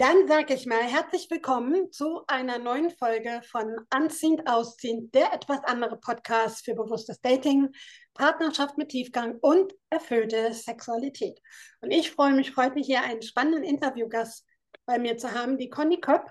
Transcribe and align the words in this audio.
Dann 0.00 0.26
sage 0.26 0.54
ich 0.54 0.64
mal 0.64 0.82
herzlich 0.82 1.30
willkommen 1.30 1.92
zu 1.92 2.22
einer 2.26 2.58
neuen 2.58 2.88
Folge 2.88 3.42
von 3.42 3.76
Anziehend 3.90 4.48
Ausziehend, 4.48 5.14
der 5.14 5.34
etwas 5.34 5.62
andere 5.64 5.98
Podcast 5.98 6.64
für 6.64 6.74
bewusstes 6.74 7.20
Dating, 7.20 7.68
Partnerschaft 8.14 8.78
mit 8.78 8.88
Tiefgang 8.88 9.36
und 9.42 9.74
erfüllte 9.90 10.54
Sexualität. 10.54 11.38
Und 11.82 11.90
ich 11.90 12.12
freue 12.12 12.32
mich 12.32 12.56
heute 12.56 12.80
hier 12.80 13.02
einen 13.02 13.20
spannenden 13.20 13.62
Interviewgast 13.62 14.46
bei 14.86 14.98
mir 14.98 15.18
zu 15.18 15.34
haben, 15.34 15.58
die 15.58 15.68
Conny 15.68 16.00
Köpp. 16.00 16.30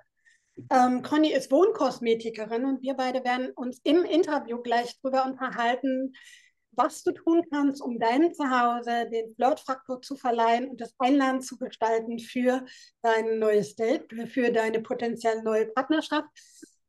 Ähm, 0.71 1.03
Conny 1.03 1.31
ist 1.31 1.51
Wohnkosmetikerin 1.51 2.65
und 2.65 2.81
wir 2.81 2.95
beide 2.95 3.23
werden 3.23 3.51
uns 3.51 3.81
im 3.83 4.03
Interview 4.03 4.63
gleich 4.63 4.99
darüber 5.03 5.25
unterhalten, 5.25 6.15
was 6.79 7.03
du 7.03 7.11
tun 7.11 7.43
kannst, 7.51 7.81
um 7.81 7.99
deinem 7.99 8.33
Zuhause 8.33 9.09
den 9.11 9.35
Flirtfaktor 9.35 10.01
zu 10.01 10.15
verleihen 10.15 10.69
und 10.69 10.79
das 10.79 10.95
Einladen 10.97 11.41
zu 11.41 11.57
gestalten 11.57 12.19
für 12.19 12.65
dein 13.01 13.37
neues 13.37 13.75
Date, 13.75 14.05
für 14.29 14.51
deine 14.51 14.79
potenziell 14.81 15.43
neue 15.43 15.65
Partnerschaft. 15.67 16.29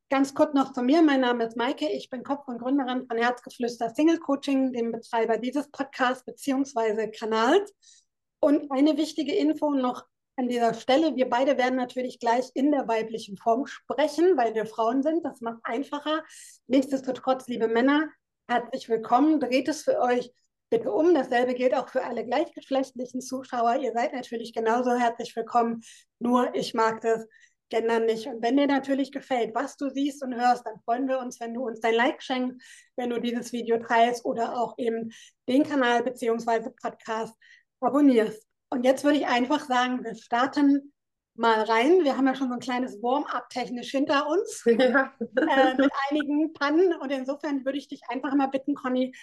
Ganz 0.09 0.33
kurz 0.33 0.55
noch 0.55 0.73
zu 0.73 0.83
mir. 0.83 1.03
Mein 1.03 1.21
Name 1.23 1.45
ist 1.45 1.57
Maike. 1.57 1.89
Ich 1.89 2.09
bin 2.09 2.23
Kopf 2.23 2.47
und 2.47 2.59
Gründerin 2.59 3.07
von 3.09 3.19
Herzgeflüster 3.19 3.91
Single 3.91 4.21
Coaching, 4.21 4.73
dem 4.73 4.93
Betreiber 4.93 5.39
dieses 5.39 5.69
Podcasts 5.71 6.25
bzw. 6.25 7.11
Kanals. 7.11 7.73
Und 8.41 8.71
eine 8.71 8.97
wichtige 8.97 9.35
Info 9.35 9.71
noch 9.71 10.05
an 10.37 10.49
dieser 10.49 10.75
Stelle. 10.75 11.17
Wir 11.17 11.29
beide 11.29 11.59
werden 11.59 11.77
natürlich 11.77 12.19
gleich 12.19 12.47
in 12.55 12.71
der 12.71 12.87
weiblichen 12.89 13.37
Form 13.37 13.67
sprechen, 13.67 14.37
weil 14.37 14.55
wir 14.55 14.67
Frauen 14.67 15.03
sind. 15.03 15.25
Das 15.25 15.41
macht 15.41 15.61
einfacher. 15.65 16.23
Nichtsdestotrotz, 16.67 17.47
liebe 17.49 17.69
Männer, 17.69 18.09
Herzlich 18.51 18.89
willkommen. 18.89 19.39
Dreht 19.39 19.69
es 19.69 19.85
für 19.85 20.01
euch 20.01 20.33
bitte 20.71 20.91
um. 20.91 21.15
Dasselbe 21.15 21.55
gilt 21.55 21.73
auch 21.73 21.89
für 21.89 22.03
alle 22.03 22.25
gleichgeschlechtlichen 22.25 23.21
Zuschauer. 23.21 23.77
Ihr 23.77 23.93
seid 23.93 24.13
natürlich 24.13 24.53
genauso 24.53 24.91
herzlich 24.91 25.37
willkommen. 25.37 25.83
Nur 26.19 26.53
ich 26.57 26.75
mag 26.75 27.01
das 27.01 27.29
Gendern 27.69 28.07
nicht. 28.07 28.27
Und 28.27 28.43
wenn 28.43 28.57
dir 28.57 28.67
natürlich 28.67 29.13
gefällt, 29.13 29.55
was 29.55 29.77
du 29.77 29.89
siehst 29.89 30.25
und 30.25 30.35
hörst, 30.35 30.67
dann 30.67 30.81
freuen 30.85 31.07
wir 31.07 31.21
uns, 31.21 31.39
wenn 31.39 31.55
du 31.55 31.65
uns 31.65 31.79
dein 31.79 31.95
Like 31.95 32.21
schenkst, 32.25 32.61
wenn 32.97 33.11
du 33.11 33.21
dieses 33.21 33.53
Video 33.53 33.79
teilst 33.79 34.25
oder 34.25 34.59
auch 34.59 34.75
eben 34.79 35.13
den 35.49 35.63
Kanal 35.63 36.03
bzw. 36.03 36.71
Podcast 36.71 37.37
abonnierst. 37.79 38.45
Und 38.69 38.85
jetzt 38.85 39.05
würde 39.05 39.19
ich 39.19 39.29
einfach 39.29 39.65
sagen, 39.69 40.03
wir 40.03 40.17
starten 40.17 40.93
mal 41.41 41.63
rein. 41.63 42.05
Wir 42.05 42.17
haben 42.17 42.27
ja 42.27 42.35
schon 42.35 42.49
so 42.49 42.55
ein 42.55 42.61
kleines 42.61 43.03
Warm-up 43.03 43.49
technisch 43.49 43.91
hinter 43.91 44.29
uns 44.29 44.63
ja. 44.67 45.13
äh, 45.19 45.75
mit 45.75 45.91
einigen 46.11 46.53
Pannen. 46.53 46.95
Und 46.95 47.11
insofern 47.11 47.65
würde 47.65 47.79
ich 47.79 47.89
dich 47.89 48.03
einfach 48.09 48.35
mal 48.35 48.47
bitten, 48.47 48.75
Conny, 48.75 49.15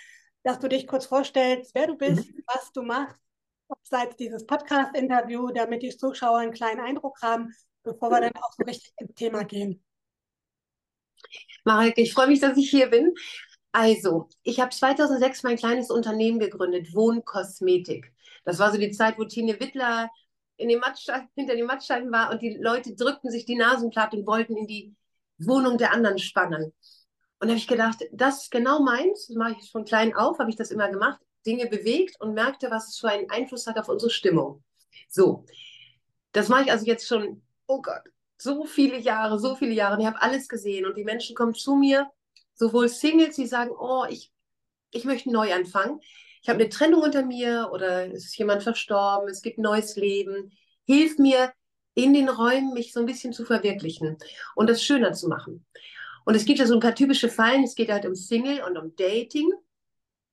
dass 0.44 0.60
du 0.60 0.68
dich 0.68 0.88
kurz 0.88 1.06
vorstellst, 1.06 1.73
wer 1.76 1.88
du 1.88 1.95
bist, 1.95 2.30
mhm. 2.30 2.44
was 2.48 2.72
du 2.73 2.82
machst, 2.82 3.22
abseits 3.70 4.16
dieses 4.16 4.45
Podcast-Interview, 4.45 5.52
damit 5.52 5.84
die 5.84 5.95
Zuschauer 5.95 6.40
einen 6.40 6.54
kleinen 6.54 6.82
Eindruck 6.82 7.22
haben, 7.22 7.54
bevor 7.84 8.10
wir 8.10 8.22
dann 8.22 8.36
auch 8.36 8.52
so 8.58 8.64
richtig 8.64 8.94
ins 8.98 9.14
Thema 9.14 9.44
gehen. 9.44 9.84
Marek, 11.66 11.98
ich 11.98 12.14
freue 12.14 12.28
mich, 12.28 12.40
dass 12.40 12.58
ich 12.58 12.70
hier 12.70 12.88
bin. 12.88 13.14
Also, 13.72 14.28
ich 14.42 14.60
habe 14.60 14.72
2006 14.72 15.44
mein 15.44 15.58
kleines 15.58 15.92
Unternehmen 15.92 16.40
gegründet, 16.40 16.95
Wohnkosmetik. 16.95 18.12
Das 18.44 18.58
war 18.58 18.72
so 18.72 18.80
die 18.80 18.92
Zeit, 18.92 19.20
wo 19.20 19.26
Tine 19.26 19.60
Wittler 19.60 20.10
in 20.58 20.70
den 20.70 20.82
hinter 21.36 21.56
den 21.56 21.66
Mattscheiben 21.66 22.12
war 22.12 22.32
und 22.32 22.42
die 22.42 22.58
Leute 22.58 22.96
drückten 22.96 23.32
sich 23.32 23.46
die 23.46 23.56
Nasen 23.56 23.90
platt 23.90 24.14
und 24.14 24.26
wollten 24.26 24.58
in 24.58 24.68
die 24.68 24.96
Wohnung 25.38 25.78
der 25.78 25.94
anderen 25.94 26.18
spannen. 26.18 26.74
Und 27.40 27.48
da 27.48 27.50
habe 27.50 27.58
ich 27.58 27.68
gedacht, 27.68 28.04
das 28.12 28.44
ist 28.44 28.52
genau 28.52 28.82
meins, 28.82 29.28
das 29.28 29.36
mache 29.36 29.56
ich 29.60 29.72
von 29.72 29.86
klein 29.86 30.16
auf, 30.16 30.40
habe 30.40 30.50
ich 30.50 30.56
das 30.56 30.72
immer 30.72 30.90
gemacht, 30.90 31.20
Dinge 31.46 31.68
bewegt 31.68 32.20
und 32.20 32.34
merkte, 32.34 32.72
was 32.72 32.90
es 32.90 32.98
für 32.98 33.10
einen 33.10 33.30
Einfluss 33.30 33.68
hat 33.68 33.78
auf 33.78 33.90
unsere 33.90 34.10
Stimmung. 34.10 34.64
So, 35.08 35.46
das 36.32 36.50
mache 36.50 36.64
ich 36.64 36.72
also 36.72 36.86
jetzt 36.86 37.08
schon, 37.08 37.44
oh 37.67 37.82
Gott, 37.82 38.02
so 38.38 38.66
viele 38.66 38.98
Jahre, 38.98 39.40
so 39.40 39.56
viele 39.56 39.73
Jahre 39.73 39.96
und 39.96 40.02
ich 40.02 40.08
habe 40.08 40.22
alles 40.22 40.48
gesehen 40.48 40.86
und 40.86 40.98
die 40.98 41.04
Menschen 41.04 41.36
kommen 41.36 41.54
zu 41.54 41.76
mir, 41.76 42.10
sowohl 42.56 42.90
Singles, 42.90 43.36
die 43.36 43.46
sagen, 43.46 43.72
oh, 43.78 44.06
ich, 44.10 44.32
ich 44.92 45.06
möchte 45.06 45.32
neu 45.32 45.54
anfangen, 45.54 46.00
ich 46.48 46.50
habe 46.50 46.62
eine 46.62 46.70
Trennung 46.70 47.02
unter 47.02 47.26
mir 47.26 47.72
oder 47.74 48.10
es 48.10 48.24
ist 48.24 48.38
jemand 48.38 48.64
verstorben, 48.64 49.28
es 49.28 49.42
gibt 49.42 49.58
neues 49.58 49.98
Leben. 49.98 50.54
Hilf 50.86 51.18
mir 51.18 51.52
in 51.94 52.14
den 52.14 52.30
Räumen, 52.30 52.74
mich 52.74 52.94
so 52.94 53.02
ein 53.02 53.06
bisschen 53.06 53.34
zu 53.34 53.44
verwirklichen 53.44 54.18
und 54.56 54.70
das 54.70 54.82
schöner 54.82 55.12
zu 55.12 55.28
machen. 55.28 55.66
Und 56.24 56.36
es 56.36 56.46
gibt 56.46 56.60
ja 56.60 56.66
so 56.66 56.76
ein 56.76 56.80
paar 56.80 56.96
typische 56.96 57.28
Fallen. 57.28 57.66
Es 57.66 57.76
geht 57.76 57.92
halt 57.92 58.06
um 58.06 58.16
Single 58.16 58.64
und 58.64 58.78
um 58.78 58.96
Dating. 58.96 59.52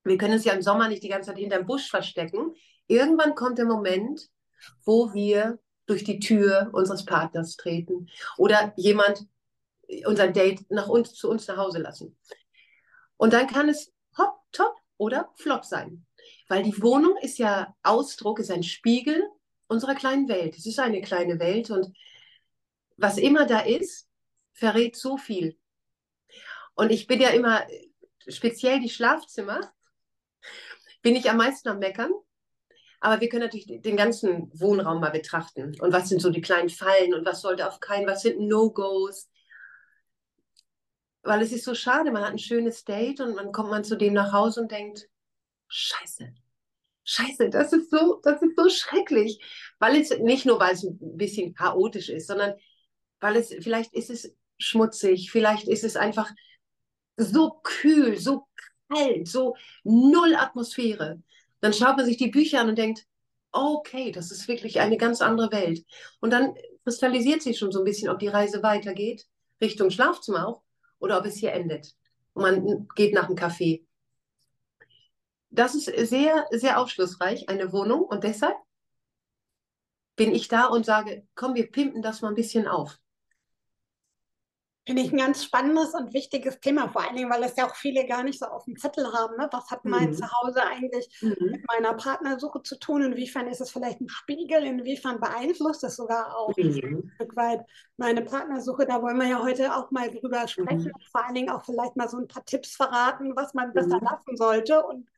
Wir 0.04 0.16
können 0.16 0.34
uns 0.34 0.44
ja 0.44 0.52
im 0.52 0.62
Sommer 0.62 0.86
nicht 0.86 1.02
die 1.02 1.08
ganze 1.08 1.30
Zeit 1.30 1.38
hinterm 1.38 1.66
Busch 1.66 1.90
verstecken. 1.90 2.54
Irgendwann 2.86 3.34
kommt 3.34 3.58
der 3.58 3.66
Moment, 3.66 4.30
wo 4.84 5.12
wir 5.14 5.58
durch 5.86 6.04
die 6.04 6.20
Tür 6.20 6.70
unseres 6.72 7.04
Partners 7.04 7.56
treten 7.56 8.08
oder 8.38 8.72
jemand 8.76 9.26
unser 10.06 10.28
Date 10.28 10.64
nach 10.70 10.86
uns 10.86 11.14
zu 11.14 11.28
uns 11.28 11.48
nach 11.48 11.56
Hause 11.56 11.80
lassen. 11.80 12.16
Und 13.16 13.32
dann 13.32 13.48
kann 13.48 13.68
es 13.68 13.92
hopp, 14.16 14.36
top 14.52 14.76
oder 15.04 15.30
flop 15.36 15.64
sein. 15.64 16.06
Weil 16.48 16.62
die 16.62 16.82
Wohnung 16.82 17.16
ist 17.20 17.38
ja 17.38 17.74
Ausdruck, 17.82 18.38
ist 18.38 18.50
ein 18.50 18.62
Spiegel 18.62 19.22
unserer 19.66 19.94
kleinen 19.94 20.28
Welt. 20.28 20.56
Es 20.56 20.66
ist 20.66 20.78
eine 20.78 21.00
kleine 21.00 21.38
Welt 21.38 21.70
und 21.70 21.94
was 22.96 23.18
immer 23.18 23.46
da 23.46 23.60
ist, 23.60 24.08
verrät 24.52 24.96
so 24.96 25.16
viel. 25.16 25.58
Und 26.74 26.90
ich 26.90 27.06
bin 27.06 27.20
ja 27.20 27.30
immer, 27.30 27.66
speziell 28.26 28.80
die 28.80 28.90
Schlafzimmer, 28.90 29.60
bin 31.02 31.16
ich 31.16 31.28
am 31.30 31.36
meisten 31.36 31.68
am 31.68 31.78
Meckern. 31.78 32.10
Aber 33.00 33.20
wir 33.20 33.28
können 33.28 33.42
natürlich 33.42 33.66
den 33.82 33.96
ganzen 33.96 34.50
Wohnraum 34.58 35.00
mal 35.00 35.10
betrachten. 35.10 35.78
Und 35.80 35.92
was 35.92 36.08
sind 36.08 36.22
so 36.22 36.30
die 36.30 36.40
kleinen 36.40 36.70
Fallen 36.70 37.12
und 37.12 37.26
was 37.26 37.42
sollte 37.42 37.68
auf 37.68 37.78
keinen, 37.78 38.06
was 38.06 38.22
sind 38.22 38.40
No-Gos? 38.40 39.28
Weil 41.24 41.42
es 41.42 41.52
ist 41.52 41.64
so 41.64 41.74
schade, 41.74 42.10
man 42.12 42.22
hat 42.22 42.32
ein 42.32 42.38
schönes 42.38 42.84
Date 42.84 43.20
und 43.20 43.36
dann 43.36 43.52
kommt 43.52 43.70
man 43.70 43.84
zu 43.84 43.96
dem 43.96 44.12
nach 44.12 44.32
Hause 44.32 44.62
und 44.62 44.70
denkt, 44.70 45.08
scheiße, 45.68 46.32
scheiße, 47.04 47.50
das 47.50 47.72
ist 47.72 47.90
so, 47.90 48.20
das 48.22 48.42
ist 48.42 48.56
so 48.56 48.68
schrecklich. 48.68 49.42
Weil 49.78 50.00
es 50.00 50.10
nicht 50.18 50.46
nur, 50.46 50.60
weil 50.60 50.74
es 50.74 50.84
ein 50.84 50.98
bisschen 51.16 51.54
chaotisch 51.54 52.08
ist, 52.08 52.26
sondern 52.26 52.54
weil 53.20 53.36
es, 53.36 53.54
vielleicht 53.60 53.94
ist 53.94 54.10
es 54.10 54.34
schmutzig, 54.58 55.30
vielleicht 55.30 55.68
ist 55.68 55.84
es 55.84 55.96
einfach 55.96 56.30
so 57.16 57.60
kühl, 57.62 58.18
so 58.18 58.46
kalt, 58.88 59.28
so 59.28 59.56
null 59.82 60.34
Atmosphäre. 60.34 61.22
Dann 61.60 61.72
schaut 61.72 61.96
man 61.96 62.06
sich 62.06 62.16
die 62.16 62.30
Bücher 62.30 62.60
an 62.60 62.68
und 62.68 62.78
denkt, 62.78 63.06
okay, 63.52 64.12
das 64.12 64.30
ist 64.30 64.48
wirklich 64.48 64.80
eine 64.80 64.96
ganz 64.96 65.22
andere 65.22 65.52
Welt. 65.52 65.84
Und 66.20 66.30
dann 66.32 66.54
kristallisiert 66.82 67.42
sich 67.42 67.58
schon 67.58 67.72
so 67.72 67.80
ein 67.80 67.84
bisschen, 67.84 68.10
ob 68.10 68.18
die 68.18 68.28
Reise 68.28 68.62
weitergeht, 68.62 69.26
Richtung 69.60 69.90
Schlafzimmer 69.90 70.48
auch, 70.48 70.63
oder 71.04 71.18
ob 71.18 71.26
es 71.26 71.36
hier 71.36 71.52
endet. 71.52 71.94
Und 72.32 72.42
man 72.42 72.88
geht 72.96 73.14
nach 73.14 73.26
dem 73.26 73.36
Kaffee. 73.36 73.86
Das 75.50 75.74
ist 75.74 75.84
sehr, 76.08 76.46
sehr 76.50 76.80
aufschlussreich, 76.80 77.48
eine 77.48 77.72
Wohnung. 77.72 78.02
Und 78.02 78.24
deshalb 78.24 78.56
bin 80.16 80.34
ich 80.34 80.48
da 80.48 80.66
und 80.66 80.84
sage, 80.84 81.26
komm, 81.34 81.54
wir 81.54 81.70
pimpen 81.70 82.02
das 82.02 82.22
mal 82.22 82.28
ein 82.28 82.34
bisschen 82.34 82.66
auf. 82.66 82.98
Finde 84.86 85.00
ich 85.00 85.12
ein 85.12 85.18
ganz 85.18 85.42
spannendes 85.42 85.94
und 85.94 86.12
wichtiges 86.12 86.60
Thema, 86.60 86.88
vor 86.90 87.02
allen 87.02 87.16
Dingen, 87.16 87.30
weil 87.30 87.42
es 87.42 87.56
ja 87.56 87.66
auch 87.66 87.74
viele 87.74 88.06
gar 88.06 88.22
nicht 88.22 88.38
so 88.38 88.44
auf 88.44 88.66
dem 88.66 88.76
Zettel 88.76 89.10
haben. 89.12 89.36
Ne? 89.38 89.48
Was 89.50 89.70
hat 89.70 89.84
mein 89.86 90.10
mhm. 90.10 90.14
Zuhause 90.14 90.62
eigentlich 90.62 91.08
mhm. 91.22 91.52
mit 91.52 91.66
meiner 91.66 91.94
Partnersuche 91.94 92.62
zu 92.62 92.78
tun? 92.78 93.02
Inwiefern 93.02 93.46
ist 93.48 93.62
es 93.62 93.70
vielleicht 93.70 94.02
ein 94.02 94.10
Spiegel? 94.10 94.62
Inwiefern 94.64 95.20
beeinflusst 95.20 95.84
es 95.84 95.96
sogar 95.96 96.36
auch 96.36 96.54
mhm. 96.58 96.64
ein 96.64 97.12
Stück 97.14 97.34
weit 97.34 97.64
meine 97.96 98.20
Partnersuche? 98.20 98.84
Da 98.84 99.00
wollen 99.00 99.16
wir 99.16 99.26
ja 99.26 99.42
heute 99.42 99.74
auch 99.74 99.90
mal 99.90 100.10
drüber 100.10 100.46
sprechen. 100.48 100.92
Mhm. 100.94 101.10
Vor 101.10 101.24
allen 101.24 101.34
Dingen 101.34 101.50
auch 101.50 101.64
vielleicht 101.64 101.96
mal 101.96 102.08
so 102.08 102.18
ein 102.18 102.28
paar 102.28 102.44
Tipps 102.44 102.76
verraten, 102.76 103.34
was 103.36 103.54
man 103.54 103.72
besser 103.72 103.96
mhm. 103.96 104.04
lassen 104.04 104.36
sollte 104.36 104.84
und 104.84 105.08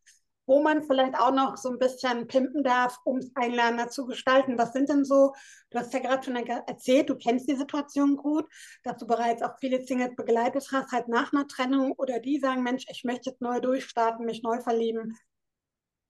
wo 0.46 0.62
man 0.62 0.82
vielleicht 0.82 1.18
auch 1.18 1.32
noch 1.32 1.56
so 1.56 1.70
ein 1.70 1.78
bisschen 1.78 2.26
pimpen 2.28 2.62
darf, 2.62 2.98
um 3.04 3.18
es 3.18 3.30
einladender 3.34 3.88
zu 3.88 4.06
gestalten. 4.06 4.58
Was 4.58 4.72
sind 4.72 4.88
denn 4.88 5.04
so, 5.04 5.34
du 5.70 5.78
hast 5.78 5.92
ja 5.92 5.98
gerade 6.00 6.22
schon 6.22 6.36
erzählt, 6.36 7.10
du 7.10 7.16
kennst 7.16 7.48
die 7.48 7.56
Situation 7.56 8.16
gut, 8.16 8.46
dass 8.84 8.96
du 8.96 9.06
bereits 9.06 9.42
auch 9.42 9.58
viele 9.58 9.82
Singles 9.84 10.14
begleitet 10.16 10.68
hast, 10.72 10.92
halt 10.92 11.08
nach 11.08 11.32
einer 11.32 11.48
Trennung 11.48 11.92
oder 11.92 12.20
die 12.20 12.38
sagen, 12.38 12.62
Mensch, 12.62 12.84
ich 12.88 13.04
möchte 13.04 13.30
jetzt 13.30 13.42
neu 13.42 13.60
durchstarten, 13.60 14.24
mich 14.24 14.42
neu 14.42 14.60
verlieben. 14.60 15.16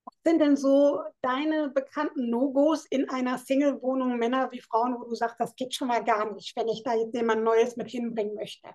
Was 0.05 0.15
sind 0.25 0.41
denn 0.41 0.57
so 0.57 1.03
deine 1.21 1.71
bekannten 1.71 2.31
No-Gos 2.31 2.87
in 2.91 3.09
einer 3.09 3.39
Single-Wohnung, 3.39 4.19
Männer 4.19 4.53
wie 4.53 4.61
Frauen, 4.61 4.95
wo 5.01 5.05
du 5.05 5.15
sagst, 5.15 5.41
das 5.41 5.57
geht 5.57 5.75
schon 5.75 5.89
mal 5.89 6.05
gar 6.05 6.33
nicht, 6.33 6.55
wenn 6.57 6.69
ich 6.69 6.83
da 6.85 6.95
jetzt 6.95 7.15
jemand 7.15 7.43
Neues 7.43 7.77
mit 7.77 7.89
hinbringen 7.91 8.35
möchte? 8.35 8.69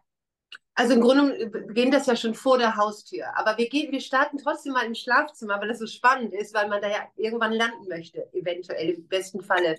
Also 0.81 0.95
im 0.95 1.01
Grunde 1.01 1.45
beginnt 1.45 1.93
das 1.93 2.07
ja 2.07 2.15
schon 2.15 2.33
vor 2.33 2.57
der 2.57 2.75
Haustür. 2.75 3.37
Aber 3.37 3.55
wir, 3.59 3.69
gehen, 3.69 3.91
wir 3.91 4.01
starten 4.01 4.39
trotzdem 4.39 4.73
mal 4.73 4.83
im 4.83 4.95
Schlafzimmer, 4.95 5.61
weil 5.61 5.67
das 5.67 5.77
so 5.77 5.85
spannend 5.85 6.33
ist, 6.33 6.55
weil 6.55 6.69
man 6.69 6.81
da 6.81 6.89
ja 6.89 7.07
irgendwann 7.17 7.53
landen 7.53 7.87
möchte, 7.87 8.33
eventuell 8.33 8.89
im 8.89 9.07
besten 9.07 9.43
Falle. 9.43 9.77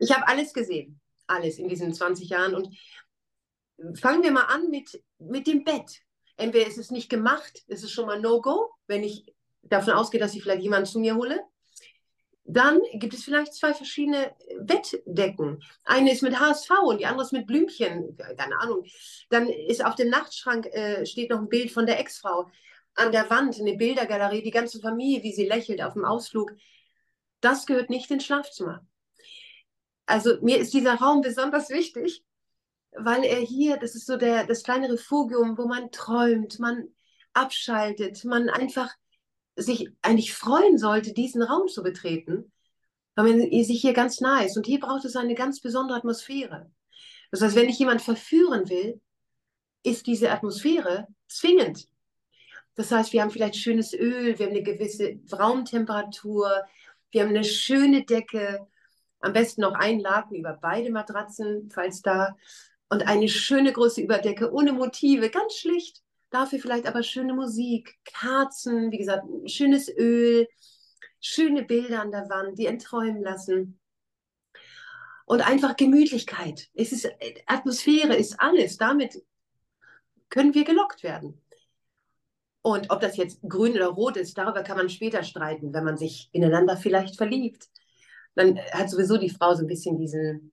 Ich 0.00 0.10
habe 0.10 0.26
alles 0.26 0.52
gesehen, 0.52 1.00
alles 1.28 1.60
in 1.60 1.68
diesen 1.68 1.94
20 1.94 2.28
Jahren. 2.28 2.56
Und 2.56 2.76
fangen 3.96 4.24
wir 4.24 4.32
mal 4.32 4.46
an 4.46 4.68
mit, 4.68 5.00
mit 5.18 5.46
dem 5.46 5.62
Bett. 5.62 6.00
Entweder 6.36 6.66
ist 6.66 6.78
es 6.78 6.90
nicht 6.90 7.08
gemacht, 7.08 7.62
ist 7.68 7.84
es 7.84 7.92
schon 7.92 8.06
mal 8.06 8.20
No-Go, 8.20 8.70
wenn 8.88 9.04
ich 9.04 9.32
davon 9.62 9.92
ausgehe, 9.92 10.18
dass 10.18 10.34
ich 10.34 10.42
vielleicht 10.42 10.62
jemanden 10.62 10.86
zu 10.86 10.98
mir 10.98 11.14
hole. 11.14 11.40
Dann 12.46 12.82
gibt 12.92 13.14
es 13.14 13.24
vielleicht 13.24 13.54
zwei 13.54 13.72
verschiedene 13.72 14.34
Bettdecken. 14.60 15.62
Eine 15.84 16.12
ist 16.12 16.22
mit 16.22 16.38
HSV 16.38 16.70
und 16.84 17.00
die 17.00 17.06
andere 17.06 17.24
ist 17.24 17.32
mit 17.32 17.46
Blümchen. 17.46 18.16
Keine 18.36 18.58
Ahnung. 18.60 18.84
Dann 19.30 19.48
ist 19.48 19.84
auf 19.84 19.94
dem 19.94 20.10
Nachtschrank 20.10 20.66
äh, 20.66 21.06
steht 21.06 21.30
noch 21.30 21.38
ein 21.38 21.48
Bild 21.48 21.70
von 21.70 21.86
der 21.86 21.98
Ex-Frau. 21.98 22.50
An 22.96 23.12
der 23.12 23.30
Wand 23.30 23.58
eine 23.58 23.76
Bildergalerie, 23.76 24.42
die 24.42 24.50
ganze 24.50 24.78
Familie, 24.80 25.22
wie 25.22 25.32
sie 25.32 25.46
lächelt 25.46 25.82
auf 25.82 25.94
dem 25.94 26.04
Ausflug. 26.04 26.52
Das 27.40 27.66
gehört 27.66 27.90
nicht 27.90 28.10
ins 28.10 28.26
Schlafzimmer. 28.26 28.86
Also 30.06 30.38
mir 30.42 30.58
ist 30.58 30.74
dieser 30.74 30.96
Raum 30.96 31.22
besonders 31.22 31.70
wichtig, 31.70 32.24
weil 32.92 33.24
er 33.24 33.40
hier, 33.40 33.78
das 33.78 33.94
ist 33.94 34.06
so 34.06 34.16
der, 34.16 34.44
das 34.44 34.62
kleine 34.62 34.92
Refugium, 34.92 35.56
wo 35.56 35.66
man 35.66 35.90
träumt, 35.90 36.58
man 36.58 36.88
abschaltet, 37.32 38.24
man 38.24 38.50
einfach 38.50 38.94
sich 39.56 39.90
eigentlich 40.02 40.34
freuen 40.34 40.78
sollte, 40.78 41.12
diesen 41.12 41.42
Raum 41.42 41.68
zu 41.68 41.82
betreten, 41.82 42.52
weil 43.14 43.36
man 43.36 43.64
sich 43.64 43.80
hier 43.80 43.92
ganz 43.92 44.20
nahe 44.20 44.46
ist. 44.46 44.56
Und 44.56 44.66
hier 44.66 44.80
braucht 44.80 45.04
es 45.04 45.16
eine 45.16 45.34
ganz 45.34 45.60
besondere 45.60 45.98
Atmosphäre. 45.98 46.70
Das 47.30 47.40
heißt, 47.42 47.56
wenn 47.56 47.68
ich 47.68 47.78
jemand 47.78 48.02
verführen 48.02 48.68
will, 48.68 49.00
ist 49.82 50.06
diese 50.06 50.30
Atmosphäre 50.30 51.06
zwingend. 51.28 51.88
Das 52.74 52.90
heißt, 52.90 53.12
wir 53.12 53.22
haben 53.22 53.30
vielleicht 53.30 53.56
schönes 53.56 53.92
Öl, 53.92 54.38
wir 54.38 54.46
haben 54.46 54.52
eine 54.52 54.62
gewisse 54.62 55.20
Raumtemperatur, 55.32 56.50
wir 57.10 57.22
haben 57.22 57.30
eine 57.30 57.44
schöne 57.44 58.04
Decke, 58.04 58.66
am 59.20 59.32
besten 59.32 59.62
noch 59.62 59.74
ein 59.74 60.00
Laken 60.00 60.36
über 60.36 60.58
beide 60.60 60.90
Matratzen, 60.90 61.70
falls 61.72 62.02
da, 62.02 62.36
und 62.88 63.06
eine 63.06 63.28
schöne 63.28 63.72
große 63.72 64.00
Überdecke 64.00 64.52
ohne 64.52 64.72
Motive, 64.72 65.30
ganz 65.30 65.54
schlicht. 65.54 66.03
Dafür 66.34 66.58
vielleicht 66.58 66.88
aber 66.88 67.04
schöne 67.04 67.32
Musik, 67.32 67.96
Kerzen, 68.02 68.90
wie 68.90 68.98
gesagt, 68.98 69.24
schönes 69.46 69.88
Öl, 69.88 70.48
schöne 71.20 71.62
Bilder 71.62 72.02
an 72.02 72.10
der 72.10 72.28
Wand, 72.28 72.58
die 72.58 72.66
entträumen 72.66 73.22
lassen. 73.22 73.78
Und 75.26 75.48
einfach 75.48 75.76
Gemütlichkeit. 75.76 76.70
Es 76.74 76.90
ist, 76.90 77.08
Atmosphäre 77.46 78.16
ist 78.16 78.40
alles. 78.40 78.78
Damit 78.78 79.22
können 80.28 80.54
wir 80.54 80.64
gelockt 80.64 81.04
werden. 81.04 81.40
Und 82.62 82.90
ob 82.90 83.00
das 83.00 83.16
jetzt 83.16 83.40
grün 83.48 83.74
oder 83.74 83.86
rot 83.86 84.16
ist, 84.16 84.36
darüber 84.36 84.64
kann 84.64 84.76
man 84.76 84.88
später 84.88 85.22
streiten, 85.22 85.72
wenn 85.72 85.84
man 85.84 85.96
sich 85.96 86.30
ineinander 86.32 86.76
vielleicht 86.76 87.16
verliebt. 87.16 87.68
Dann 88.34 88.58
hat 88.72 88.90
sowieso 88.90 89.18
die 89.18 89.30
Frau 89.30 89.54
so 89.54 89.62
ein 89.62 89.68
bisschen 89.68 89.98
diesen 89.98 90.52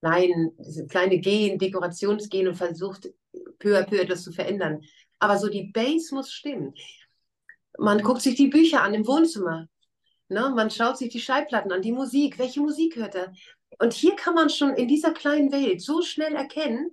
kleinen, 0.00 0.56
diese 0.58 0.86
kleine 0.86 1.18
Gen, 1.18 1.58
Dekorationsgen 1.58 2.48
und 2.48 2.54
versucht 2.54 3.10
peu 3.58 3.76
à 3.76 3.84
peu 3.84 3.98
etwas 3.98 4.22
zu 4.22 4.32
verändern. 4.32 4.82
Aber 5.18 5.38
so 5.38 5.48
die 5.48 5.70
Base 5.72 6.14
muss 6.14 6.32
stimmen. 6.32 6.74
Man 7.78 8.02
guckt 8.02 8.22
sich 8.22 8.34
die 8.34 8.48
Bücher 8.48 8.82
an 8.82 8.94
im 8.94 9.06
Wohnzimmer. 9.06 9.68
Ne? 10.28 10.52
Man 10.54 10.70
schaut 10.70 10.98
sich 10.98 11.10
die 11.10 11.20
Schallplatten 11.20 11.72
an, 11.72 11.82
die 11.82 11.92
Musik. 11.92 12.38
Welche 12.38 12.60
Musik 12.60 12.96
hört 12.96 13.14
er? 13.14 13.32
Und 13.78 13.92
hier 13.92 14.16
kann 14.16 14.34
man 14.34 14.50
schon 14.50 14.74
in 14.74 14.88
dieser 14.88 15.12
kleinen 15.12 15.52
Welt 15.52 15.80
so 15.80 16.02
schnell 16.02 16.34
erkennen, 16.34 16.90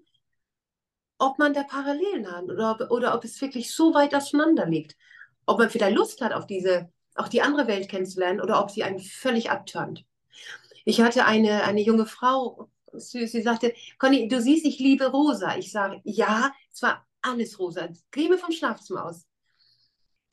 ob 1.17 1.39
man 1.39 1.53
da 1.53 1.63
Parallelen 1.63 2.29
hat 2.31 2.45
oder 2.45 2.71
ob, 2.71 2.91
oder 2.91 3.15
ob 3.15 3.23
es 3.23 3.41
wirklich 3.41 3.73
so 3.73 3.93
weit 3.93 4.13
auseinander 4.13 4.65
liegt. 4.65 4.95
Ob 5.45 5.59
man 5.59 5.69
vielleicht 5.69 5.95
Lust 5.95 6.21
hat, 6.21 6.33
auf 6.33 6.45
diese, 6.45 6.89
auch 7.15 7.27
die 7.27 7.41
andere 7.41 7.67
Welt 7.67 7.89
kennenzulernen 7.89 8.41
oder 8.41 8.61
ob 8.61 8.71
sie 8.71 8.83
einen 8.83 8.99
völlig 8.99 9.49
abturnt. 9.49 10.05
Ich 10.83 11.01
hatte 11.01 11.25
eine, 11.25 11.63
eine 11.63 11.81
junge 11.81 12.05
Frau, 12.05 12.69
sie, 12.99 13.27
sie 13.27 13.41
sagte, 13.41 13.73
Conny, 13.97 14.27
du 14.27 14.41
siehst, 14.41 14.65
ich 14.65 14.79
liebe 14.79 15.05
rosa. 15.07 15.57
Ich 15.57 15.71
sage, 15.71 16.01
ja, 16.03 16.53
es 16.71 16.81
war 16.81 17.05
alles 17.21 17.59
rosa. 17.59 17.89
Creme 18.11 18.37
vom 18.37 18.51
Schlafzimmer 18.51 19.05
aus. 19.05 19.25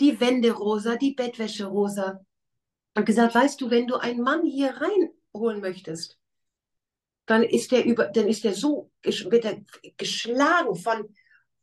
Die 0.01 0.21
Wände 0.21 0.53
rosa, 0.53 0.97
die 0.97 1.15
Bettwäsche 1.15 1.67
rosa. 1.67 2.25
Und 2.95 3.07
gesagt, 3.07 3.35
weißt 3.35 3.61
du, 3.61 3.71
wenn 3.71 3.87
du 3.87 3.97
einen 3.97 4.23
Mann 4.23 4.45
hier 4.45 4.75
reinholen 4.77 5.61
möchtest, 5.61 6.19
dann 7.27 7.43
ist 7.43 7.73
der 7.73 7.85
über, 7.85 8.09
dann 8.09 8.29
ist 8.29 8.45
der 8.45 8.55
so, 8.55 8.91
wird 9.03 9.45
er 9.45 9.63
geschlagen 9.97 10.75
von 10.75 11.15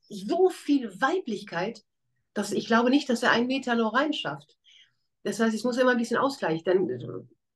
so 0.02 0.50
viel 0.50 0.90
Weiblichkeit, 1.02 1.84
dass 2.34 2.52
ich 2.52 2.66
glaube 2.66 2.90
nicht, 2.90 3.10
dass 3.10 3.24
er 3.24 3.32
einen 3.32 3.48
Meter 3.48 3.76
nur 3.76 3.94
reinschafft. 3.94 4.58
Das 5.24 5.40
heißt, 5.40 5.56
es 5.56 5.64
muss 5.64 5.78
immer 5.78 5.92
ein 5.92 5.98
bisschen 5.98 6.18
Ausgleich 6.18 6.64
dann 6.64 6.88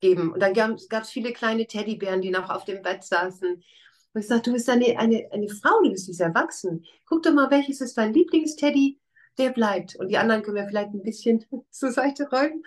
geben. 0.03 0.33
Und 0.33 0.41
dann 0.41 0.53
gab 0.53 1.03
es 1.03 1.09
viele 1.09 1.31
kleine 1.31 1.65
Teddybären, 1.65 2.21
die 2.21 2.29
noch 2.29 2.49
auf 2.49 2.65
dem 2.65 2.81
Bett 2.81 3.03
saßen. 3.03 3.53
Und 3.53 4.21
ich 4.21 4.27
sagte, 4.27 4.49
du 4.49 4.53
bist 4.53 4.69
eine, 4.69 4.99
eine, 4.99 5.29
eine 5.31 5.47
Frau, 5.47 5.81
du 5.81 5.89
bist 5.89 6.19
erwachsen. 6.19 6.85
Guck 7.05 7.23
doch 7.23 7.31
mal, 7.33 7.49
welches 7.49 7.79
ist 7.79 7.97
dein 7.97 8.13
Lieblingsteddy? 8.13 8.99
Der 9.37 9.49
bleibt. 9.51 9.95
Und 9.95 10.09
die 10.09 10.17
anderen 10.17 10.43
können 10.43 10.57
wir 10.57 10.67
vielleicht 10.67 10.93
ein 10.93 11.03
bisschen 11.03 11.45
zur 11.71 11.91
Seite 11.91 12.29
räumen. 12.29 12.63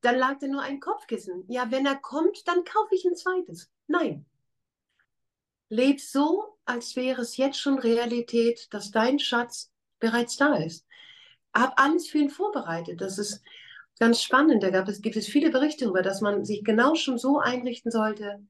Dann 0.00 0.16
lag 0.16 0.38
da 0.40 0.48
nur 0.48 0.62
ein 0.62 0.80
Kopfkissen. 0.80 1.44
Ja, 1.48 1.70
wenn 1.70 1.86
er 1.86 1.96
kommt, 1.96 2.46
dann 2.46 2.64
kaufe 2.64 2.94
ich 2.94 3.04
ein 3.04 3.16
zweites. 3.16 3.70
Nein. 3.86 4.26
Leb 5.70 6.00
so, 6.00 6.58
als 6.64 6.96
wäre 6.96 7.22
es 7.22 7.36
jetzt 7.36 7.58
schon 7.60 7.78
Realität, 7.78 8.66
dass 8.72 8.90
dein 8.90 9.20
Schatz 9.20 9.70
bereits 10.00 10.36
da 10.36 10.56
ist. 10.56 10.86
Hab 11.54 11.80
alles 11.80 12.08
für 12.08 12.18
ihn 12.18 12.30
vorbereitet. 12.30 13.00
Das 13.00 13.18
ist 13.18 13.42
ganz 13.98 14.22
spannend. 14.22 14.62
Da 14.62 14.70
gab 14.70 14.88
es, 14.88 15.00
gibt 15.00 15.16
es 15.16 15.26
viele 15.26 15.50
Berichte 15.50 15.84
darüber, 15.84 16.02
dass 16.02 16.20
man 16.20 16.44
sich 16.44 16.64
genau 16.64 16.94
schon 16.94 17.18
so 17.18 17.38
einrichten 17.38 17.90
sollte, 17.90 18.44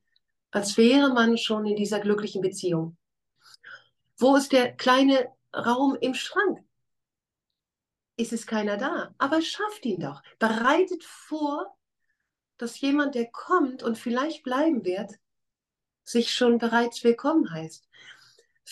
als 0.50 0.76
wäre 0.76 1.12
man 1.12 1.36
schon 1.38 1.66
in 1.66 1.76
dieser 1.76 2.00
glücklichen 2.00 2.40
Beziehung. 2.40 2.96
Wo 4.16 4.36
ist 4.36 4.52
der 4.52 4.72
kleine 4.72 5.28
Raum 5.54 5.96
im 6.00 6.14
Schrank? 6.14 6.60
Ist 8.16 8.32
es 8.32 8.46
keiner 8.46 8.76
da? 8.76 9.14
Aber 9.18 9.40
schafft 9.42 9.84
ihn 9.86 10.00
doch. 10.00 10.22
Bereitet 10.38 11.04
vor, 11.04 11.76
dass 12.56 12.80
jemand, 12.80 13.14
der 13.14 13.30
kommt 13.30 13.82
und 13.84 13.96
vielleicht 13.96 14.42
bleiben 14.42 14.84
wird, 14.84 15.12
sich 16.02 16.32
schon 16.32 16.58
bereits 16.58 17.04
willkommen 17.04 17.50
heißt, 17.52 17.88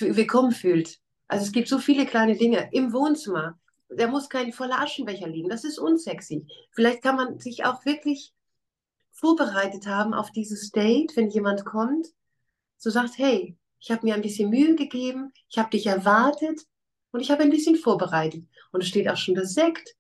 willkommen 0.01 0.53
fühlt. 0.53 0.99
Also 1.29 1.47
es 1.47 1.53
gibt 1.53 1.69
so 1.69 1.79
viele 1.79 2.07
kleine 2.07 2.37
Dinge 2.37 2.69
im 2.73 2.93
Wohnzimmer. 2.93 3.59
Da 3.89 4.09
muss 4.09 4.29
kein 4.29 4.53
voller 4.53 4.81
Aschenbecher 4.81 5.29
liegen. 5.29 5.49
Das 5.49 5.65
ist 5.65 5.79
unsexy. 5.79 6.47
Vielleicht 6.73 7.03
kann 7.03 7.17
man 7.17 7.39
sich 7.39 7.65
auch 7.65 7.85
wirklich 7.85 8.33
vorbereitet 9.13 9.87
haben 9.87 10.13
auf 10.13 10.31
dieses 10.31 10.71
Date, 10.71 11.17
wenn 11.17 11.31
jemand 11.31 11.65
kommt, 11.65 12.09
so 12.77 12.91
sagt, 12.91 13.17
hey, 13.17 13.57
ich 13.81 13.91
habe 13.91 14.05
mir 14.05 14.15
ein 14.15 14.23
bisschen 14.23 14.51
Mühe 14.51 14.75
gegeben, 14.75 15.33
ich 15.49 15.59
habe 15.59 15.71
dich 15.71 15.87
erwartet 15.87 16.61
und 17.13 17.21
ich 17.21 17.31
habe 17.31 17.43
ein 17.43 17.51
bisschen 17.51 17.77
vorbereitet. 17.77 18.45
Und 18.73 18.83
es 18.83 18.89
steht 18.89 19.09
auch 19.09 19.17
schon 19.17 19.35
das 19.35 19.55
Sekt. 19.55 19.97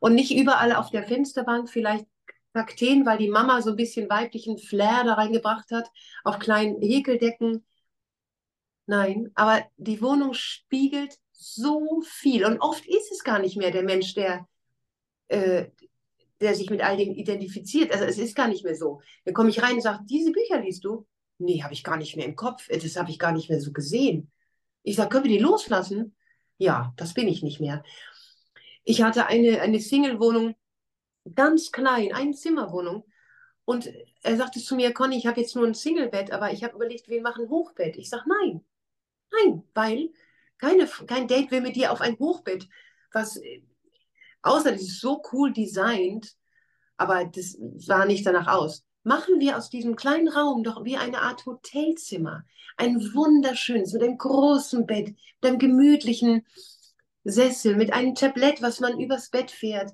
Und 0.00 0.14
nicht 0.14 0.34
überall 0.34 0.74
auf 0.74 0.90
der 0.90 1.04
Fensterbank 1.04 1.68
vielleicht 1.68 2.06
Kakteen, 2.54 3.04
weil 3.04 3.18
die 3.18 3.28
Mama 3.28 3.60
so 3.60 3.70
ein 3.70 3.76
bisschen 3.76 4.08
weiblichen 4.08 4.56
Flair 4.56 5.04
da 5.04 5.14
reingebracht 5.14 5.70
hat, 5.70 5.90
auf 6.24 6.38
kleinen 6.38 6.80
Häkeldecken. 6.80 7.66
Nein, 8.86 9.30
aber 9.34 9.64
die 9.76 10.00
Wohnung 10.00 10.32
spiegelt 10.32 11.18
so 11.38 12.00
viel. 12.02 12.44
Und 12.44 12.60
oft 12.60 12.86
ist 12.86 13.12
es 13.12 13.22
gar 13.22 13.38
nicht 13.38 13.56
mehr 13.56 13.70
der 13.70 13.82
Mensch, 13.82 14.14
der, 14.14 14.46
äh, 15.28 15.66
der 16.40 16.54
sich 16.54 16.70
mit 16.70 16.82
all 16.82 16.96
dem 16.96 17.14
identifiziert. 17.14 17.92
Also 17.92 18.04
es 18.04 18.18
ist 18.18 18.34
gar 18.36 18.48
nicht 18.48 18.64
mehr 18.64 18.74
so. 18.74 19.00
Dann 19.24 19.34
komme 19.34 19.50
ich 19.50 19.62
rein 19.62 19.74
und 19.74 19.82
sage, 19.82 20.04
diese 20.04 20.32
Bücher 20.32 20.60
liest 20.60 20.84
du? 20.84 21.06
Nee, 21.38 21.62
habe 21.62 21.74
ich 21.74 21.84
gar 21.84 21.96
nicht 21.96 22.16
mehr 22.16 22.26
im 22.26 22.36
Kopf. 22.36 22.68
Das 22.68 22.96
habe 22.96 23.10
ich 23.10 23.18
gar 23.18 23.32
nicht 23.32 23.50
mehr 23.50 23.60
so 23.60 23.72
gesehen. 23.72 24.30
Ich 24.82 24.96
sage, 24.96 25.10
können 25.10 25.24
wir 25.24 25.32
die 25.32 25.42
loslassen? 25.42 26.14
Ja, 26.58 26.94
das 26.96 27.14
bin 27.14 27.28
ich 27.28 27.42
nicht 27.42 27.60
mehr. 27.60 27.82
Ich 28.84 29.02
hatte 29.02 29.26
eine, 29.26 29.60
eine 29.60 29.80
Single-Wohnung, 29.80 30.54
ganz 31.34 31.72
klein, 31.72 32.12
eine 32.14 32.32
Zimmerwohnung. 32.32 33.04
Und 33.64 33.92
er 34.22 34.36
sagte 34.36 34.60
zu 34.60 34.76
mir, 34.76 34.94
Conny, 34.94 35.18
ich 35.18 35.26
habe 35.26 35.40
jetzt 35.40 35.56
nur 35.56 35.66
ein 35.66 35.74
Singlebett, 35.74 36.30
aber 36.30 36.52
ich 36.52 36.62
habe 36.62 36.76
überlegt, 36.76 37.08
wir 37.08 37.20
machen 37.20 37.48
Hochbett. 37.48 37.96
Ich 37.96 38.08
sage, 38.08 38.24
nein, 38.28 38.64
nein, 39.32 39.64
weil 39.74 40.10
keine, 40.58 40.86
kein 41.06 41.28
Date 41.28 41.50
will 41.50 41.60
mit 41.60 41.76
dir 41.76 41.92
auf 41.92 42.00
ein 42.00 42.18
Hochbett, 42.18 42.68
was 43.12 43.38
Außer 44.46 44.70
das 44.70 44.82
ist 44.82 45.00
so 45.00 45.22
cool 45.32 45.52
designt, 45.52 46.36
aber 46.96 47.24
das 47.24 47.58
sah 47.78 48.04
nicht 48.04 48.24
danach 48.24 48.46
aus. 48.46 48.84
Machen 49.02 49.40
wir 49.40 49.56
aus 49.56 49.70
diesem 49.70 49.96
kleinen 49.96 50.28
Raum 50.28 50.62
doch 50.62 50.84
wie 50.84 50.96
eine 50.96 51.20
Art 51.20 51.46
Hotelzimmer. 51.46 52.44
Ein 52.76 53.00
wunderschönes, 53.12 53.92
mit 53.92 54.04
einem 54.04 54.18
großen 54.18 54.86
Bett, 54.86 55.16
mit 55.40 55.50
einem 55.50 55.58
gemütlichen 55.58 56.46
Sessel, 57.24 57.74
mit 57.74 57.92
einem 57.92 58.14
Tablett, 58.14 58.62
was 58.62 58.78
man 58.78 59.00
übers 59.00 59.30
Bett 59.30 59.50
fährt. 59.50 59.92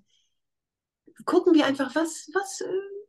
Gucken 1.24 1.54
wir 1.54 1.64
einfach, 1.64 1.94
was, 1.94 2.28
was 2.34 2.60
äh, 2.60 2.66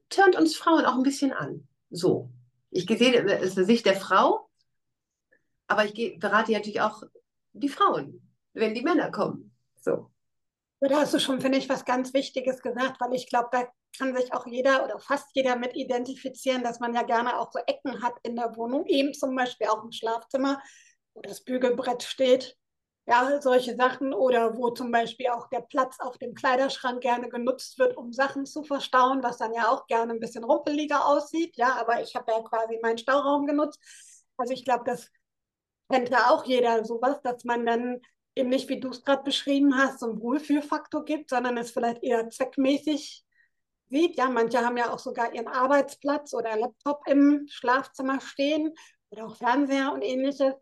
turnt 0.08 0.38
uns 0.38 0.56
Frauen 0.56 0.86
auch 0.86 0.96
ein 0.96 1.04
bisschen 1.04 1.34
an. 1.34 1.68
So. 1.90 2.30
Ich 2.70 2.88
sehe 2.88 3.20
ist 3.40 3.58
die 3.58 3.66
Sicht 3.66 3.86
der 3.86 3.98
Frau, 3.98 4.50
aber 5.68 5.86
ich 5.86 6.20
berate 6.20 6.54
natürlich 6.54 6.80
auch 6.80 7.04
die 7.54 7.70
Frauen, 7.70 8.30
wenn 8.54 8.74
die 8.74 8.82
Männer 8.82 9.12
kommen. 9.12 9.56
So. 9.80 10.10
Da 10.80 11.00
hast 11.00 11.14
du 11.14 11.20
schon, 11.20 11.40
finde 11.40 11.58
ich, 11.58 11.70
was 11.70 11.86
ganz 11.86 12.14
Wichtiges 12.14 12.62
gesagt, 12.62 13.00
weil 13.00 13.14
ich 13.14 13.30
glaube, 13.30 13.48
da 13.52 13.68
kann 13.98 14.16
sich 14.16 14.34
auch 14.34 14.46
jeder 14.48 14.84
oder 14.84 15.00
fast 15.00 15.28
jeder 15.34 15.56
mit 15.56 15.76
identifizieren, 15.76 16.64
dass 16.64 16.80
man 16.80 16.94
ja 16.94 17.04
gerne 17.04 17.40
auch 17.40 17.52
so 17.52 17.60
Ecken 17.66 18.02
hat 18.02 18.16
in 18.24 18.36
der 18.36 18.56
Wohnung, 18.58 18.86
eben 18.88 19.14
zum 19.14 19.36
Beispiel 19.36 19.68
auch 19.68 19.84
im 19.84 19.92
Schlafzimmer, 19.92 20.62
wo 21.14 21.22
das 21.22 21.44
Bügelbrett 21.44 22.04
steht. 22.04 22.58
Ja, 23.06 23.42
solche 23.42 23.76
Sachen 23.76 24.14
oder 24.14 24.58
wo 24.58 24.72
zum 24.72 24.90
Beispiel 24.90 25.28
auch 25.28 25.50
der 25.50 25.60
Platz 25.60 26.00
auf 26.00 26.18
dem 26.18 26.34
Kleiderschrank 26.34 27.02
gerne 27.02 27.28
genutzt 27.28 27.78
wird, 27.78 27.98
um 27.98 28.14
Sachen 28.14 28.46
zu 28.46 28.64
verstauen, 28.64 29.22
was 29.22 29.38
dann 29.38 29.54
ja 29.54 29.68
auch 29.68 29.88
gerne 29.88 30.14
ein 30.14 30.22
bisschen 30.22 30.46
rumpeliger 30.46 31.06
aussieht. 31.06 31.58
Ja, 31.58 31.76
aber 31.76 32.02
ich 32.02 32.16
habe 32.16 32.32
ja 32.32 32.42
quasi 32.42 32.80
meinen 32.82 32.98
Stauraum 32.98 33.46
genutzt. 33.46 33.80
Also 34.38 34.54
ich 34.54 34.64
glaube, 34.64 34.86
das 34.86 35.10
kennt 35.90 36.10
ja 36.10 36.30
auch 36.30 36.46
jeder 36.46 36.84
sowas, 36.86 37.22
dass 37.22 37.44
man 37.44 37.66
dann 37.66 38.02
eben 38.36 38.50
nicht, 38.50 38.70
wie 38.70 38.80
du 38.80 38.90
es 38.90 39.04
gerade 39.04 39.24
beschrieben 39.24 39.78
hast, 39.78 40.00
so 40.00 40.08
einen 40.08 40.22
Wohlfühlfaktor 40.22 41.06
gibt, 41.06 41.30
sondern 41.30 41.58
es 41.58 41.72
vielleicht 41.72 42.04
eher 42.04 42.30
zweckmäßig 42.30 43.24
sieht. 43.90 44.18
Ja, 44.18 44.30
manche 44.30 44.60
haben 44.66 44.78
ja 44.78 44.92
auch 44.92 45.00
sogar 45.00 45.34
ihren 45.34 45.48
Arbeitsplatz 45.48 46.34
oder 46.34 46.58
Laptop 46.58 47.02
im 47.08 47.46
Schlafzimmer 47.48 48.20
stehen 48.22 48.74
oder 49.10 49.28
auch 49.28 49.38
Fernseher 49.38 49.94
und 49.94 50.02
ähnliches. 50.02 50.54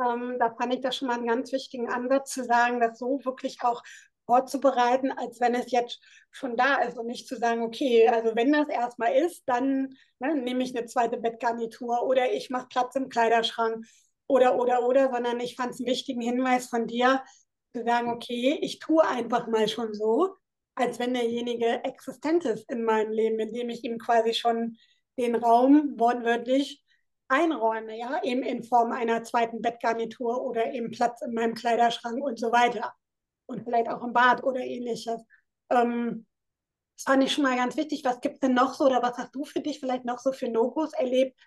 Ähm, 0.00 0.36
da 0.38 0.54
fand 0.58 0.74
ich 0.74 0.80
das 0.80 0.96
schon 0.96 1.08
mal 1.08 1.18
einen 1.18 1.26
ganz 1.26 1.52
wichtigen 1.52 1.90
Ansatz 1.90 2.32
zu 2.32 2.44
sagen, 2.44 2.80
das 2.80 2.98
so 2.98 3.20
wirklich 3.24 3.58
auch 3.62 3.82
vorzubereiten, 4.24 5.10
als 5.12 5.40
wenn 5.40 5.54
es 5.54 5.72
jetzt 5.72 6.00
schon 6.30 6.56
da 6.56 6.76
ist 6.76 6.96
und 6.96 7.06
nicht 7.06 7.26
zu 7.26 7.36
sagen, 7.36 7.62
okay, 7.62 8.08
also 8.08 8.34
wenn 8.36 8.52
das 8.52 8.68
erstmal 8.68 9.12
ist, 9.14 9.42
dann 9.46 9.96
ne, 10.20 10.36
nehme 10.36 10.62
ich 10.62 10.76
eine 10.76 10.86
zweite 10.86 11.16
Bettgarnitur 11.16 12.04
oder 12.04 12.32
ich 12.32 12.48
mache 12.48 12.68
Platz 12.68 12.94
im 12.94 13.08
Kleiderschrank 13.08 13.84
oder, 14.30 14.56
oder, 14.56 14.86
oder, 14.86 15.10
sondern 15.10 15.40
ich 15.40 15.56
fand 15.56 15.72
es 15.72 15.80
einen 15.80 15.88
wichtigen 15.88 16.20
Hinweis 16.20 16.68
von 16.68 16.86
dir, 16.86 17.22
zu 17.74 17.84
sagen, 17.84 18.10
okay, 18.10 18.58
ich 18.62 18.78
tue 18.78 19.06
einfach 19.06 19.46
mal 19.46 19.68
schon 19.68 19.94
so, 19.94 20.34
als 20.74 20.98
wenn 20.98 21.14
derjenige 21.14 21.84
existent 21.84 22.44
ist 22.44 22.70
in 22.70 22.84
meinem 22.84 23.12
Leben, 23.12 23.38
indem 23.38 23.68
ich 23.68 23.84
ihm 23.84 23.98
quasi 23.98 24.34
schon 24.34 24.76
den 25.18 25.34
Raum 25.34 25.94
wortwörtlich 25.98 26.82
einräume, 27.28 27.96
ja, 27.96 28.22
eben 28.24 28.42
in 28.42 28.64
Form 28.64 28.92
einer 28.92 29.22
zweiten 29.22 29.62
Bettgarnitur 29.62 30.42
oder 30.42 30.72
eben 30.72 30.90
Platz 30.90 31.22
in 31.22 31.32
meinem 31.32 31.54
Kleiderschrank 31.54 32.22
und 32.22 32.38
so 32.38 32.50
weiter. 32.50 32.92
Und 33.46 33.62
vielleicht 33.64 33.88
auch 33.88 34.02
im 34.02 34.12
Bad 34.12 34.42
oder 34.42 34.60
ähnliches. 34.60 35.22
Ähm, 35.70 36.26
das 36.96 37.04
fand 37.04 37.22
ich 37.24 37.32
schon 37.32 37.44
mal 37.44 37.56
ganz 37.56 37.76
wichtig. 37.76 38.04
Was 38.04 38.20
gibt 38.20 38.34
es 38.34 38.40
denn 38.40 38.54
noch 38.54 38.74
so 38.74 38.84
oder 38.84 39.02
was 39.02 39.16
hast 39.16 39.34
du 39.34 39.44
für 39.44 39.60
dich 39.60 39.80
vielleicht 39.80 40.04
noch 40.04 40.18
so 40.18 40.32
für 40.32 40.48
No-Gos 40.48 40.92
erlebt, 40.92 41.38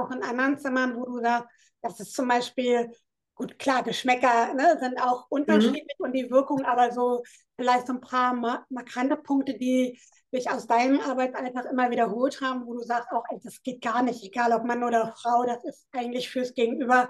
auch 0.00 0.10
in 0.10 0.22
anderen 0.22 0.58
Zimmern, 0.58 0.96
wo 0.96 1.04
du 1.04 1.20
sagst, 1.20 1.48
das 1.82 2.00
ist 2.00 2.14
zum 2.14 2.28
Beispiel, 2.28 2.90
gut, 3.34 3.58
klar, 3.58 3.82
Geschmäcker 3.82 4.54
ne, 4.54 4.76
sind 4.80 5.00
auch 5.00 5.26
unterschiedlich 5.30 5.96
mhm. 5.98 6.06
und 6.06 6.12
die 6.12 6.30
Wirkung, 6.30 6.64
aber 6.64 6.92
so 6.92 7.22
vielleicht 7.56 7.86
so 7.86 7.94
ein 7.94 8.00
paar 8.00 8.34
markante 8.68 9.16
Punkte, 9.16 9.54
die 9.54 9.98
sich 10.30 10.48
aus 10.50 10.66
deinem 10.66 11.00
Arbeitsalltag 11.00 11.66
immer 11.66 11.90
wiederholt 11.90 12.40
haben, 12.40 12.66
wo 12.66 12.74
du 12.74 12.82
sagst, 12.82 13.10
auch, 13.12 13.24
ey, 13.30 13.40
das 13.42 13.62
geht 13.62 13.82
gar 13.82 14.02
nicht, 14.02 14.22
egal 14.22 14.52
ob 14.52 14.64
Mann 14.64 14.84
oder 14.84 15.14
Frau, 15.16 15.44
das 15.44 15.64
ist 15.64 15.86
eigentlich 15.92 16.30
fürs 16.30 16.54
Gegenüber 16.54 17.08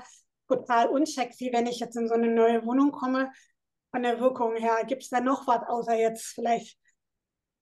total 0.48 0.88
unsexy, 0.88 1.50
wenn 1.52 1.66
ich 1.66 1.80
jetzt 1.80 1.96
in 1.96 2.08
so 2.08 2.14
eine 2.14 2.28
neue 2.28 2.64
Wohnung 2.64 2.92
komme. 2.92 3.30
Von 3.92 4.04
der 4.04 4.20
Wirkung 4.20 4.54
her, 4.54 4.84
gibt 4.86 5.02
es 5.02 5.08
da 5.08 5.20
noch 5.20 5.46
was, 5.46 5.68
außer 5.68 5.94
jetzt 5.94 6.26
vielleicht 6.26 6.78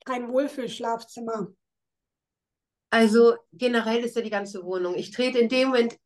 kein 0.04 0.30
Wohlfühlschlafzimmer? 0.30 1.48
Also 2.90 3.34
generell 3.52 4.02
ist 4.04 4.16
ja 4.16 4.22
die 4.22 4.30
ganze 4.30 4.64
Wohnung. 4.64 4.94
Ich 4.96 5.10
trete 5.10 5.38
in 5.38 5.48
dem 5.48 5.68
Moment 5.68 5.96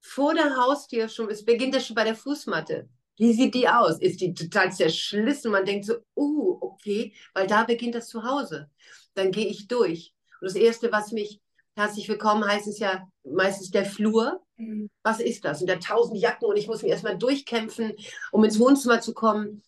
vor 0.00 0.34
der 0.34 0.56
Haustür 0.56 1.08
schon, 1.08 1.30
es 1.30 1.44
beginnt 1.44 1.74
ja 1.74 1.80
schon 1.80 1.96
bei 1.96 2.04
der 2.04 2.14
Fußmatte. 2.14 2.88
Wie 3.16 3.32
sieht 3.32 3.54
die 3.54 3.68
aus? 3.68 3.98
Ist 3.98 4.20
die 4.20 4.32
total 4.32 4.72
zerschlissen? 4.72 5.50
Man 5.50 5.64
denkt 5.64 5.86
so, 5.86 5.96
uh, 6.16 6.58
okay, 6.60 7.12
weil 7.34 7.48
da 7.48 7.64
beginnt 7.64 7.96
das 7.96 8.08
Zuhause. 8.08 8.70
Dann 9.14 9.32
gehe 9.32 9.48
ich 9.48 9.66
durch. 9.66 10.14
Und 10.40 10.46
das 10.46 10.54
Erste, 10.54 10.92
was 10.92 11.10
mich 11.10 11.40
herzlich 11.74 12.08
willkommen 12.08 12.46
heißt, 12.46 12.68
ist 12.68 12.78
ja 12.78 13.08
meistens 13.24 13.72
der 13.72 13.84
Flur. 13.84 14.40
Mhm. 14.56 14.88
Was 15.02 15.18
ist 15.18 15.44
das? 15.44 15.60
Und 15.60 15.68
da 15.68 15.76
tausend 15.76 16.20
Jacken 16.20 16.48
und 16.48 16.56
ich 16.56 16.68
muss 16.68 16.82
mich 16.82 16.92
erstmal 16.92 17.18
durchkämpfen, 17.18 17.94
um 18.30 18.44
ins 18.44 18.60
Wohnzimmer 18.60 19.00
zu 19.00 19.14
kommen. 19.14 19.62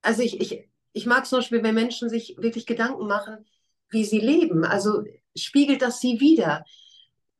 Also 0.00 0.22
ich, 0.22 0.40
ich, 0.40 0.68
ich 0.92 1.04
mag 1.04 1.24
es 1.24 1.30
zum 1.30 1.40
Beispiel, 1.40 1.62
wenn 1.62 1.74
Menschen 1.74 2.08
sich 2.08 2.36
wirklich 2.38 2.64
Gedanken 2.64 3.06
machen, 3.06 3.44
wie 3.90 4.04
sie 4.04 4.20
leben. 4.20 4.64
Also 4.64 5.04
spiegelt 5.36 5.82
das 5.82 6.00
sie 6.00 6.20
wieder? 6.20 6.64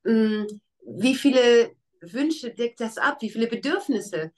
Hm, 0.04 0.46
wie 0.86 1.14
viele 1.14 1.72
Wünsche 2.00 2.54
deckt 2.54 2.80
das 2.80 2.98
ab? 2.98 3.18
Wie 3.20 3.30
viele 3.30 3.46
Bedürfnisse? 3.48 4.32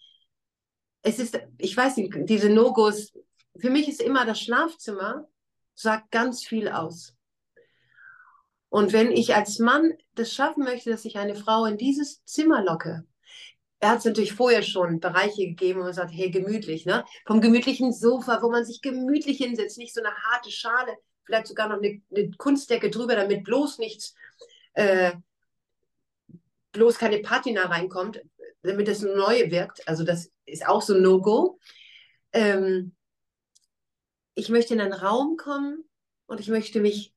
es 1.02 1.18
ist, 1.18 1.40
ich 1.58 1.76
weiß 1.76 1.96
nicht, 1.96 2.12
diese 2.28 2.50
No-Gos, 2.50 3.12
für 3.58 3.70
mich 3.70 3.88
ist 3.88 4.02
immer 4.02 4.24
das 4.24 4.40
Schlafzimmer, 4.40 5.28
sagt 5.74 6.10
ganz 6.10 6.44
viel 6.44 6.68
aus. 6.68 7.14
Und 8.68 8.92
wenn 8.92 9.10
ich 9.10 9.34
als 9.34 9.58
Mann 9.58 9.94
das 10.14 10.32
schaffen 10.32 10.64
möchte, 10.64 10.90
dass 10.90 11.04
ich 11.04 11.16
eine 11.16 11.34
Frau 11.34 11.64
in 11.64 11.78
dieses 11.78 12.22
Zimmer 12.24 12.62
locke, 12.62 13.04
er 13.80 13.90
hat 13.90 13.98
es 14.00 14.04
natürlich 14.04 14.32
vorher 14.32 14.62
schon 14.62 14.98
Bereiche 14.98 15.46
gegeben, 15.46 15.80
wo 15.80 15.84
man 15.84 15.94
sagt, 15.94 16.12
hey, 16.12 16.30
gemütlich, 16.30 16.84
ne? 16.84 17.04
Vom 17.26 17.40
gemütlichen 17.40 17.92
Sofa, 17.92 18.42
wo 18.42 18.50
man 18.50 18.64
sich 18.64 18.82
gemütlich 18.82 19.38
hinsetzt, 19.38 19.78
nicht 19.78 19.94
so 19.94 20.00
eine 20.00 20.12
harte 20.12 20.50
Schale, 20.50 20.96
vielleicht 21.28 21.46
sogar 21.46 21.68
noch 21.68 21.78
eine, 21.78 22.00
eine 22.10 22.30
Kunstdecke 22.32 22.90
drüber, 22.90 23.14
damit 23.14 23.44
bloß 23.44 23.78
nichts, 23.78 24.14
äh, 24.72 25.12
bloß 26.72 26.98
keine 26.98 27.18
Patina 27.18 27.66
reinkommt 27.66 28.20
damit 28.62 28.88
das 28.88 29.02
Neue 29.02 29.50
wirkt. 29.50 29.86
Also 29.86 30.04
das 30.04 30.30
ist 30.46 30.66
auch 30.66 30.82
so 30.82 30.94
ein 30.94 31.02
No-Go. 31.02 31.58
Ähm, 32.32 32.94
ich 34.34 34.48
möchte 34.48 34.74
in 34.74 34.80
einen 34.80 34.92
Raum 34.92 35.36
kommen 35.36 35.84
und 36.26 36.40
ich 36.40 36.48
möchte 36.48 36.80
mich 36.80 37.12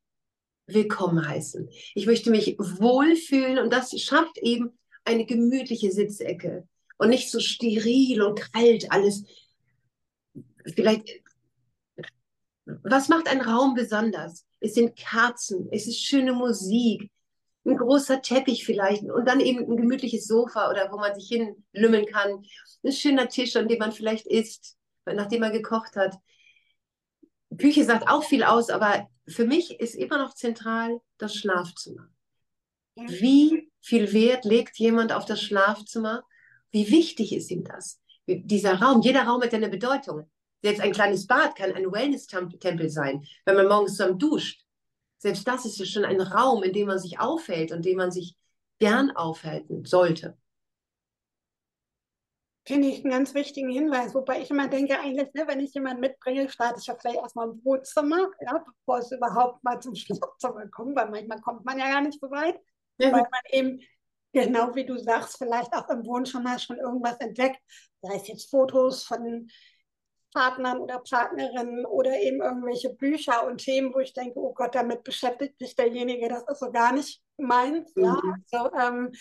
willkommen 0.67 1.27
heißen. 1.27 1.69
Ich 1.93 2.05
möchte 2.05 2.31
mich 2.31 2.55
wohlfühlen 2.57 3.59
und 3.59 3.71
das 3.73 3.99
schafft 3.99 4.37
eben 4.37 4.77
eine 5.03 5.25
gemütliche 5.25 5.91
Sitzecke 5.91 6.67
und 6.97 7.09
nicht 7.09 7.29
so 7.29 7.39
steril 7.39 8.21
und 8.21 8.39
kalt 8.53 8.91
alles. 8.91 9.23
Vielleicht, 10.75 11.21
was 12.65 13.09
macht 13.09 13.27
ein 13.27 13.41
Raum 13.41 13.73
besonders? 13.73 14.45
Es 14.59 14.75
sind 14.75 14.95
Kerzen, 14.95 15.67
es 15.71 15.87
ist 15.87 15.99
schöne 15.99 16.33
Musik, 16.33 17.11
ein 17.65 17.77
großer 17.77 18.21
Teppich 18.21 18.65
vielleicht 18.65 19.03
und 19.03 19.27
dann 19.27 19.39
eben 19.39 19.59
ein 19.59 19.77
gemütliches 19.77 20.27
Sofa 20.27 20.69
oder 20.69 20.91
wo 20.91 20.97
man 20.97 21.13
sich 21.13 21.27
hinlümmeln 21.27 22.05
kann. 22.07 22.43
Ein 22.83 22.91
schöner 22.91 23.27
Tisch, 23.27 23.55
an 23.55 23.67
dem 23.67 23.79
man 23.79 23.91
vielleicht 23.91 24.25
isst, 24.27 24.77
nachdem 25.05 25.41
man 25.41 25.51
gekocht 25.51 25.95
hat. 25.95 26.15
Küche 27.57 27.83
sagt 27.83 28.07
auch 28.07 28.23
viel 28.23 28.43
aus, 28.43 28.69
aber 28.69 29.07
für 29.27 29.45
mich 29.45 29.79
ist 29.79 29.95
immer 29.95 30.17
noch 30.17 30.33
zentral 30.33 31.01
das 31.17 31.35
Schlafzimmer. 31.35 32.07
Wie 32.95 33.69
viel 33.79 34.11
Wert 34.13 34.45
legt 34.45 34.77
jemand 34.77 35.11
auf 35.11 35.25
das 35.25 35.41
Schlafzimmer? 35.41 36.23
Wie 36.71 36.89
wichtig 36.89 37.33
ist 37.33 37.51
ihm 37.51 37.63
das? 37.63 37.99
Dieser 38.27 38.81
Raum, 38.81 39.01
jeder 39.01 39.23
Raum 39.23 39.41
hat 39.41 39.53
eine 39.53 39.69
Bedeutung. 39.69 40.29
Selbst 40.63 40.81
ein 40.81 40.91
kleines 40.91 41.27
Bad 41.27 41.55
kann 41.55 41.73
ein 41.73 41.91
Wellness-Tempel 41.91 42.89
sein, 42.89 43.25
wenn 43.45 43.55
man 43.55 43.67
morgens 43.67 43.95
zusammen 43.95 44.19
duscht 44.19 44.61
selbst 45.21 45.47
das 45.47 45.65
ist 45.65 45.77
ja 45.77 45.85
schon 45.85 46.03
ein 46.03 46.19
Raum, 46.19 46.63
in 46.63 46.73
dem 46.73 46.87
man 46.87 46.97
sich 46.97 47.19
aufhält 47.19 47.71
und 47.71 47.85
dem 47.85 47.97
man 47.97 48.11
sich 48.11 48.35
gern 48.79 49.11
aufhalten 49.11 49.85
sollte. 49.85 50.35
Finde 52.65 52.87
ich 52.87 53.03
einen 53.03 53.11
ganz 53.11 53.35
wichtigen 53.35 53.69
Hinweis, 53.69 54.15
wobei 54.15 54.41
ich 54.41 54.49
immer 54.49 54.67
denke, 54.67 54.99
eigentlich, 54.99 55.31
ne, 55.33 55.47
wenn 55.47 55.59
ich 55.59 55.73
jemanden 55.75 56.01
mitbringe, 56.01 56.49
starte 56.49 56.79
ich 56.79 56.87
ja 56.87 56.95
vielleicht 56.95 57.17
erstmal 57.17 57.49
im 57.49 57.63
Wohnzimmer, 57.63 58.31
ja, 58.39 58.63
bevor 58.65 58.99
es 58.99 59.11
überhaupt 59.11 59.63
mal 59.63 59.79
zum 59.79 59.93
Schlafzimmer 59.95 60.67
kommt, 60.69 60.95
weil 60.95 61.09
manchmal 61.09 61.41
kommt 61.41 61.65
man 61.65 61.77
ja 61.77 61.89
gar 61.89 62.01
nicht 62.01 62.19
so 62.19 62.31
weit, 62.31 62.59
ja. 62.97 63.11
weil 63.11 63.21
man 63.21 63.41
eben, 63.51 63.79
genau 64.33 64.73
wie 64.73 64.85
du 64.85 64.97
sagst, 64.97 65.37
vielleicht 65.37 65.73
auch 65.73 65.87
im 65.89 66.03
Wohnzimmer 66.05 66.57
schon 66.57 66.77
irgendwas 66.77 67.17
entdeckt, 67.17 67.59
sei 68.01 68.15
es 68.15 68.27
jetzt 68.27 68.49
Fotos 68.49 69.03
von 69.03 69.47
Partnern 70.33 70.79
oder 70.79 70.99
Partnerinnen 70.99 71.85
oder 71.85 72.19
eben 72.19 72.41
irgendwelche 72.41 72.93
Bücher 72.93 73.45
und 73.45 73.59
Themen, 73.59 73.93
wo 73.93 73.99
ich 73.99 74.13
denke, 74.13 74.39
oh 74.39 74.53
Gott, 74.53 74.75
damit 74.75 75.03
beschäftigt 75.03 75.59
sich 75.59 75.75
derjenige, 75.75 76.29
das 76.29 76.43
ist 76.47 76.59
so 76.59 76.71
gar 76.71 76.93
nicht 76.93 77.21
meins. 77.37 77.93
Mhm. 77.95 78.03
Ja? 78.03 78.21
Also, 78.51 78.75
ähm, 78.77 79.11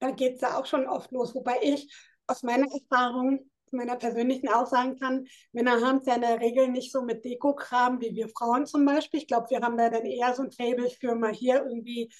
da 0.00 0.10
geht 0.10 0.36
es 0.36 0.40
ja 0.40 0.58
auch 0.58 0.66
schon 0.66 0.86
oft 0.86 1.10
los, 1.10 1.34
wobei 1.34 1.58
ich 1.62 1.92
aus 2.26 2.42
meiner 2.42 2.66
Erfahrung, 2.72 3.50
meiner 3.72 3.96
persönlichen 3.96 4.48
auch 4.48 4.66
sagen 4.66 4.98
kann, 4.98 5.26
Männer 5.52 5.80
haben 5.80 5.98
es 5.98 6.06
ja 6.06 6.14
in 6.14 6.22
der 6.22 6.40
Regel 6.40 6.68
nicht 6.68 6.90
so 6.92 7.02
mit 7.02 7.24
Dekokram 7.24 8.00
wie 8.00 8.14
wir 8.14 8.28
Frauen 8.28 8.66
zum 8.66 8.84
Beispiel. 8.84 9.20
Ich 9.20 9.26
glaube, 9.26 9.50
wir 9.50 9.60
haben 9.60 9.76
da 9.76 9.90
dann 9.90 10.06
eher 10.06 10.34
so 10.34 10.42
ein 10.42 10.52
Fable 10.52 10.88
für 10.88 11.14
mal 11.14 11.34
hier 11.34 11.64
irgendwie 11.66 12.10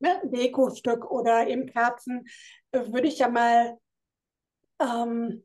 ne, 0.00 0.20
Dekostück 0.24 1.10
oder 1.10 1.46
eben 1.46 1.66
Kerzen. 1.66 2.26
Äh, 2.72 2.92
würde 2.92 3.08
ich 3.08 3.18
ja 3.18 3.28
mal 3.28 3.78
ähm, 4.80 5.44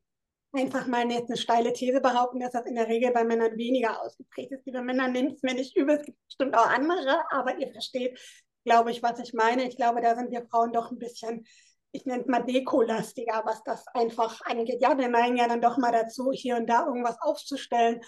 einfach 0.53 0.87
mal 0.87 1.09
jetzt 1.11 1.29
eine 1.29 1.37
steile 1.37 1.73
These 1.73 1.99
behaupten, 1.99 2.39
dass 2.39 2.51
das 2.51 2.65
in 2.65 2.75
der 2.75 2.87
Regel 2.87 3.11
bei 3.11 3.23
Männern 3.23 3.57
weniger 3.57 4.01
ausgeprägt 4.01 4.51
ist. 4.51 4.65
Liebe 4.65 4.81
Männer, 4.81 5.07
nehmt 5.07 5.33
es 5.33 5.43
mir 5.43 5.55
nicht 5.55 5.75
übel, 5.75 5.97
es 5.97 6.05
gibt 6.05 6.23
bestimmt 6.27 6.55
auch 6.55 6.67
andere, 6.67 7.23
aber 7.31 7.57
ihr 7.57 7.71
versteht, 7.71 8.19
glaube 8.63 8.91
ich, 8.91 9.01
was 9.01 9.19
ich 9.19 9.33
meine. 9.33 9.67
Ich 9.67 9.75
glaube, 9.75 10.01
da 10.01 10.15
sind 10.15 10.31
wir 10.31 10.45
Frauen 10.47 10.71
doch 10.71 10.91
ein 10.91 10.99
bisschen, 10.99 11.45
ich 11.91 12.05
nenne 12.05 12.21
es 12.21 12.27
mal 12.27 12.43
dekolastiger, 12.43 13.41
was 13.45 13.63
das 13.63 13.85
einfach 13.87 14.41
angeht. 14.45 14.81
Ja, 14.81 14.97
wir 14.97 15.09
neigen 15.09 15.37
ja 15.37 15.47
dann 15.47 15.61
doch 15.61 15.77
mal 15.77 15.91
dazu, 15.91 16.31
hier 16.31 16.55
und 16.57 16.67
da 16.67 16.85
irgendwas 16.85 17.19
aufzustellen, 17.21 18.01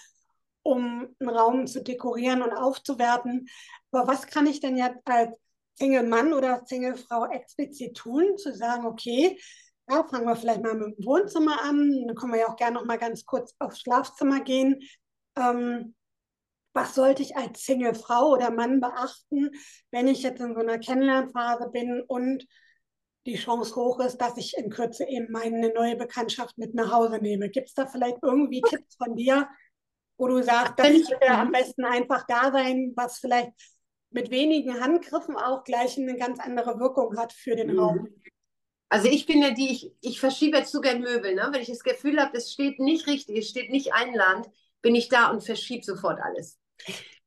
um 0.62 1.16
einen 1.20 1.30
Raum 1.30 1.68
zu 1.68 1.84
dekorieren 1.84 2.42
und 2.42 2.54
aufzuwerten. 2.54 3.48
Aber 3.92 4.08
was 4.08 4.28
kann 4.28 4.48
ich 4.48 4.60
denn 4.60 4.78
jetzt 4.78 5.02
als 5.06 5.36
Single 5.78 6.08
Mann 6.08 6.32
oder 6.34 6.64
Single 6.66 6.96
Frau 6.96 7.26
explizit 7.26 7.98
tun, 7.98 8.38
zu 8.38 8.54
sagen, 8.54 8.86
okay, 8.86 9.38
Ja, 9.88 10.04
fangen 10.04 10.26
wir 10.26 10.36
vielleicht 10.36 10.64
mal 10.64 10.74
mit 10.74 10.98
dem 10.98 11.06
Wohnzimmer 11.06 11.62
an. 11.62 12.06
Dann 12.08 12.16
können 12.16 12.34
wir 12.34 12.40
ja 12.40 12.48
auch 12.48 12.56
gerne 12.56 12.76
noch 12.76 12.86
mal 12.86 12.98
ganz 12.98 13.26
kurz 13.26 13.54
aufs 13.60 13.82
Schlafzimmer 13.82 14.42
gehen. 14.42 14.82
Ähm, 15.38 15.96
was 16.74 16.94
sollte 16.94 17.22
ich 17.22 17.38
als 17.38 17.64
Single-Frau 17.64 18.32
oder 18.32 18.52
Mann 18.52 18.82
beachten, 18.82 19.52
wenn 19.92 20.08
ich 20.08 20.24
jetzt 20.24 20.42
in 20.42 20.54
so 20.54 20.60
einer 20.60 20.78
Kennenlernphase 20.78 21.70
bin 21.70 22.04
und 22.06 22.46
die 23.26 23.38
Chance 23.38 23.76
hoch 23.76 24.00
ist, 24.00 24.18
dass 24.18 24.38
ich 24.38 24.56
in 24.58 24.70
Kürze 24.70 25.06
eben 25.08 25.32
meine 25.32 25.74
neue 25.74 25.96
Bekanntschaft 25.96 26.58
mit 26.58 26.76
nach 26.76 26.92
Hause 26.92 27.20
nehme. 27.20 27.50
Gibt 27.50 27.70
es 27.70 27.74
da 27.74 27.88
vielleicht 27.88 28.18
irgendwie 28.22 28.62
Tipps 28.62 28.96
von 28.98 29.16
dir, 29.16 29.48
wo 30.18 30.28
du 30.28 30.44
sagst, 30.44 30.74
das 30.78 30.88
sollte 30.88 31.28
am 31.30 31.52
besten 31.52 31.86
einfach 31.86 32.26
da 32.28 32.52
sein, 32.52 32.94
was 32.96 33.20
vielleicht 33.20 33.52
mit 34.12 34.30
wenigen 34.30 34.80
Handgriffen 34.80 35.36
auch 35.36 35.64
gleich 35.64 35.98
eine 35.98 36.18
ganz 36.18 36.40
andere 36.40 36.80
Wirkung 36.80 37.18
hat 37.18 37.34
für 37.34 37.56
den 37.56 37.74
mhm. 37.74 37.80
Raum? 37.80 38.10
Also 38.90 39.08
ich 39.08 39.26
bin 39.26 39.42
ja 39.42 39.52
die, 39.52 39.72
ich, 39.72 39.92
ich 40.02 40.20
verschiebe 40.20 40.58
jetzt 40.58 40.72
sogar 40.72 40.96
Möbel, 40.96 41.34
ne? 41.34 41.50
wenn 41.52 41.62
ich 41.62 41.68
das 41.68 41.84
Gefühl 41.84 42.20
habe, 42.20 42.38
es 42.38 42.52
steht 42.52 42.80
nicht 42.80 43.08
richtig, 43.08 43.38
es 43.38 43.50
steht 43.50 43.72
nicht 43.72 43.94
einladend, 43.94 44.48
bin 44.82 44.96
ich 44.96 45.10
da 45.10 45.32
und 45.32 45.44
verschiebe 45.44 45.84
sofort 45.84 46.20
alles. 46.22 46.60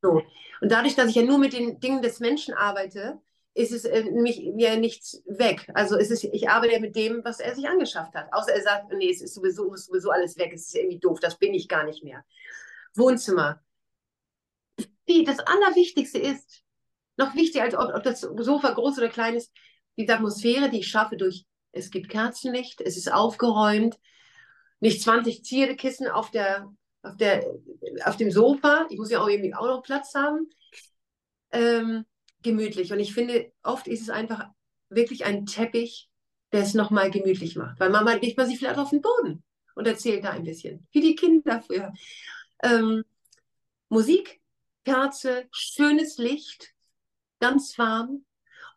So. 0.00 0.22
Und 0.60 0.72
dadurch, 0.72 0.94
dass 0.94 1.08
ich 1.08 1.16
ja 1.16 1.22
nur 1.22 1.38
mit 1.38 1.52
den 1.52 1.80
Dingen 1.80 2.02
des 2.02 2.20
Menschen 2.20 2.54
arbeite, 2.54 3.20
ist 3.54 3.72
es 3.72 3.84
äh, 3.84 4.04
mich, 4.04 4.40
mir 4.54 4.76
nichts 4.76 5.20
weg. 5.26 5.68
Also 5.74 5.96
ist 5.96 6.12
es, 6.12 6.22
ich 6.22 6.48
arbeite 6.48 6.74
ja 6.74 6.80
mit 6.80 6.94
dem, 6.94 7.24
was 7.24 7.40
er 7.40 7.56
sich 7.56 7.66
angeschafft 7.66 8.14
hat. 8.14 8.32
Außer 8.32 8.52
er 8.52 8.62
sagt, 8.62 8.92
nee, 8.92 9.10
es 9.10 9.20
ist 9.20 9.34
sowieso, 9.34 9.74
ist 9.74 9.86
sowieso 9.86 10.10
alles 10.10 10.38
weg, 10.38 10.52
es 10.54 10.68
ist 10.68 10.76
irgendwie 10.76 11.00
doof, 11.00 11.18
das 11.18 11.38
bin 11.38 11.54
ich 11.54 11.68
gar 11.68 11.84
nicht 11.84 12.04
mehr. 12.04 12.24
Wohnzimmer. 12.94 13.60
Das 15.06 15.40
Allerwichtigste 15.40 16.18
ist, 16.18 16.62
noch 17.16 17.34
wichtiger, 17.34 17.64
als 17.64 17.74
ob, 17.74 17.92
ob 17.94 18.02
das 18.02 18.20
Sofa 18.20 18.70
groß 18.70 18.98
oder 18.98 19.08
klein 19.08 19.34
ist, 19.34 19.52
die 20.06 20.10
Atmosphäre, 20.10 20.70
die 20.70 20.80
ich 20.80 20.88
schaffe 20.88 21.16
durch, 21.16 21.44
es 21.72 21.90
gibt 21.90 22.08
Kerzenlicht, 22.08 22.80
es 22.80 22.96
ist 22.96 23.12
aufgeräumt, 23.12 23.98
nicht 24.80 25.02
20 25.02 25.44
Zierdekissen 25.44 26.08
auf 26.08 26.30
der, 26.30 26.72
auf 27.02 27.16
der, 27.16 27.44
auf 28.04 28.16
dem 28.16 28.30
Sofa. 28.30 28.86
Ich 28.90 28.98
muss 28.98 29.10
ja 29.10 29.20
auch 29.20 29.28
irgendwie 29.28 29.54
auch 29.54 29.66
noch 29.66 29.82
Platz 29.82 30.14
haben. 30.14 30.48
Ähm, 31.50 32.04
gemütlich. 32.42 32.92
Und 32.92 33.00
ich 33.00 33.12
finde, 33.12 33.52
oft 33.62 33.88
ist 33.88 34.02
es 34.02 34.10
einfach 34.10 34.48
wirklich 34.88 35.24
ein 35.24 35.46
Teppich, 35.46 36.08
der 36.52 36.62
es 36.62 36.74
nochmal 36.74 37.10
gemütlich 37.10 37.56
macht. 37.56 37.80
Weil 37.80 37.90
Mama 37.90 38.14
legt 38.14 38.38
man 38.38 38.46
sich 38.46 38.58
vielleicht 38.58 38.78
auf 38.78 38.90
den 38.90 39.02
Boden 39.02 39.42
und 39.74 39.86
erzählt 39.86 40.24
da 40.24 40.30
ein 40.30 40.44
bisschen, 40.44 40.86
wie 40.92 41.00
die 41.00 41.16
Kinder 41.16 41.60
früher. 41.62 41.92
Ähm, 42.62 43.04
Musik, 43.88 44.40
Kerze, 44.84 45.48
schönes 45.50 46.18
Licht, 46.18 46.72
ganz 47.40 47.76
warm 47.78 48.24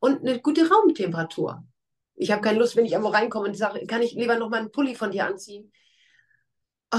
und 0.02 0.22
eine 0.22 0.42
gute 0.42 0.68
Raumtemperatur. 0.68 1.64
Ich 2.16 2.32
habe 2.32 2.42
keine 2.42 2.60
Lust, 2.60 2.76
wenn 2.76 2.86
ich 2.86 2.92
irgendwo 2.92 3.12
reinkomme 3.12 3.48
und 3.48 3.56
sage, 3.56 3.86
kann 3.86 4.02
ich 4.02 4.14
lieber 4.14 4.36
noch 4.38 4.50
mal 4.50 4.58
einen 4.58 4.72
Pulli 4.72 4.96
von 4.96 5.12
dir 5.12 5.26
anziehen? 5.26 5.72
Oh. 6.92 6.98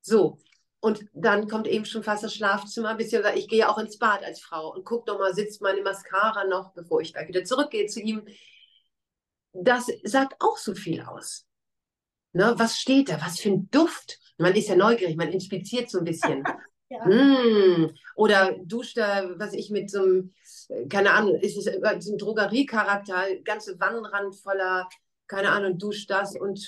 So, 0.00 0.38
und 0.80 1.06
dann 1.12 1.46
kommt 1.46 1.66
eben 1.66 1.84
schon 1.84 2.02
fast 2.02 2.24
das 2.24 2.34
Schlafzimmer, 2.34 2.94
beziehungsweise 2.94 3.38
ich 3.38 3.48
gehe 3.48 3.68
auch 3.68 3.78
ins 3.78 3.98
Bad 3.98 4.24
als 4.24 4.40
Frau 4.40 4.72
und 4.72 4.84
gucke 4.84 5.10
nochmal, 5.10 5.34
sitzt 5.34 5.62
meine 5.62 5.82
Mascara 5.82 6.44
noch, 6.44 6.72
bevor 6.72 7.00
ich 7.00 7.14
wieder 7.14 7.44
zurückgehe 7.44 7.86
zu 7.86 8.00
ihm. 8.00 8.26
Das 9.52 9.86
sagt 10.02 10.36
auch 10.40 10.56
so 10.56 10.74
viel 10.74 11.02
aus. 11.02 11.46
Ne, 12.32 12.54
was 12.56 12.78
steht 12.78 13.08
da? 13.08 13.20
Was 13.20 13.38
für 13.38 13.50
ein 13.50 13.70
Duft? 13.70 14.18
Man 14.36 14.54
ist 14.56 14.68
ja 14.68 14.74
neugierig, 14.74 15.16
man 15.16 15.32
inspiziert 15.32 15.90
so 15.90 15.98
ein 15.98 16.04
bisschen. 16.04 16.42
ja. 16.94 17.06
mm. 17.06 17.94
Oder 18.16 18.56
duscht 18.64 18.96
da, 18.96 19.38
was 19.38 19.52
ich 19.52 19.70
mit 19.70 19.90
so 19.90 20.02
einem, 20.02 20.34
keine 20.88 21.12
Ahnung, 21.12 21.36
ist 21.36 21.56
es 21.56 21.64
so 21.64 22.12
ein 22.12 22.18
Drogeriecharakter, 22.18 23.36
ganze 23.44 23.78
Wannenrand 23.80 24.36
voller, 24.36 24.88
keine 25.26 25.50
Ahnung, 25.50 25.78
duscht 25.78 26.10
das 26.10 26.36
und 26.36 26.60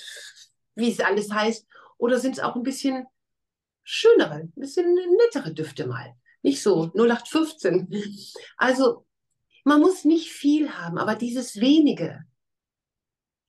wie 0.75 0.91
es 0.91 0.99
alles 0.99 1.31
heißt. 1.31 1.65
Oder 1.97 2.19
sind 2.19 2.33
es 2.33 2.43
auch 2.43 2.55
ein 2.55 2.63
bisschen 2.63 3.05
schönere, 3.83 4.33
ein 4.33 4.53
bisschen 4.55 4.93
nettere 5.17 5.53
Düfte 5.53 5.87
mal. 5.87 6.13
Nicht 6.41 6.61
so 6.61 6.91
0815. 6.93 7.87
Also 8.57 9.05
man 9.63 9.81
muss 9.81 10.05
nicht 10.05 10.31
viel 10.31 10.71
haben, 10.71 10.97
aber 10.97 11.15
dieses 11.15 11.59
wenige, 11.59 12.23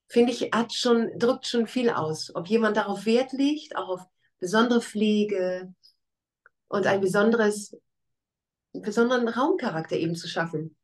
finde 0.09 0.33
ich, 0.33 0.51
hat 0.53 0.73
schon, 0.73 1.11
drückt 1.19 1.47
schon 1.47 1.67
viel 1.67 1.91
aus. 1.91 2.35
Ob 2.35 2.49
jemand 2.49 2.77
darauf 2.77 3.05
Wert 3.05 3.33
legt, 3.33 3.77
auch 3.77 3.89
auf 3.89 4.01
besondere 4.41 4.81
Pflege 4.81 5.75
und 6.69 6.87
ein 6.87 7.01
besonderes, 7.01 7.77
einen 8.75 8.83
besonderen 8.83 9.29
Raumcharakter 9.29 9.97
eben 9.97 10.15
zu 10.15 10.29
schaffen. 10.29 10.77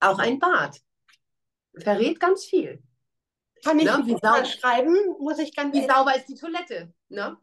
Auch 0.00 0.18
ein 0.18 0.38
Bad 0.38 0.80
verrät 1.78 2.20
ganz 2.20 2.44
viel. 2.44 2.82
Kann 3.64 3.78
ich 3.78 3.86
ne? 3.86 4.02
wie 4.04 4.12
sauber 4.12 4.44
schreiben, 4.44 4.94
muss 5.18 5.38
ich 5.38 5.54
ganz 5.54 5.74
Wie 5.74 5.86
sauber 5.86 6.14
ist 6.16 6.26
die 6.26 6.34
Toilette? 6.34 6.92
Ne? 7.08 7.36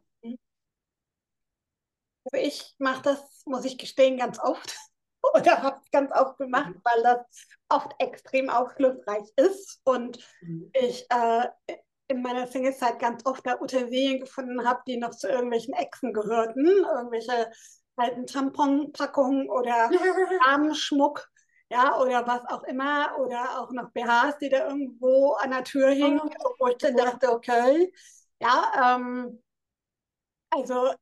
Also 2.25 2.45
ich 2.45 2.75
mache 2.77 3.01
das, 3.01 3.43
muss 3.45 3.65
ich 3.65 3.77
gestehen, 3.77 4.17
ganz 4.17 4.39
oft 4.39 4.75
oder 5.33 5.61
habe 5.61 5.81
es 5.83 5.91
ganz 5.91 6.11
oft 6.11 6.37
gemacht, 6.37 6.69
mhm. 6.69 6.81
weil 6.83 7.03
das 7.03 7.47
oft 7.69 7.91
extrem 7.99 8.49
aufschlussreich 8.49 9.25
ist 9.35 9.81
und 9.83 10.19
mhm. 10.41 10.71
ich 10.73 11.05
äh, 11.09 11.47
in 12.13 12.21
meiner 12.21 12.47
Singlezeit 12.47 12.99
ganz 12.99 13.25
oft 13.25 13.45
da 13.45 13.59
Utensilien 13.59 14.19
gefunden 14.19 14.65
habe, 14.67 14.81
die 14.87 14.97
noch 14.97 15.11
zu 15.11 15.27
irgendwelchen 15.27 15.73
Exen 15.73 16.13
gehörten, 16.13 16.65
irgendwelche 16.65 17.51
alten 17.95 18.27
Tamponpackungen 18.27 19.49
oder 19.49 19.89
Armschmuck, 20.47 21.27
ja, 21.69 21.99
oder 21.99 22.27
was 22.27 22.45
auch 22.45 22.63
immer, 22.63 23.17
oder 23.19 23.59
auch 23.59 23.71
noch 23.71 23.91
BHs, 23.91 24.37
die 24.39 24.49
da 24.49 24.67
irgendwo 24.67 25.33
an 25.33 25.51
der 25.51 25.63
Tür 25.63 25.89
hingen, 25.89 26.21
oh. 26.21 26.53
wo 26.59 26.67
ich 26.67 26.77
dann 26.77 26.95
dachte, 26.95 27.31
okay, 27.31 27.91
ja, 28.39 28.95
ähm, 28.95 29.41
also 30.51 30.93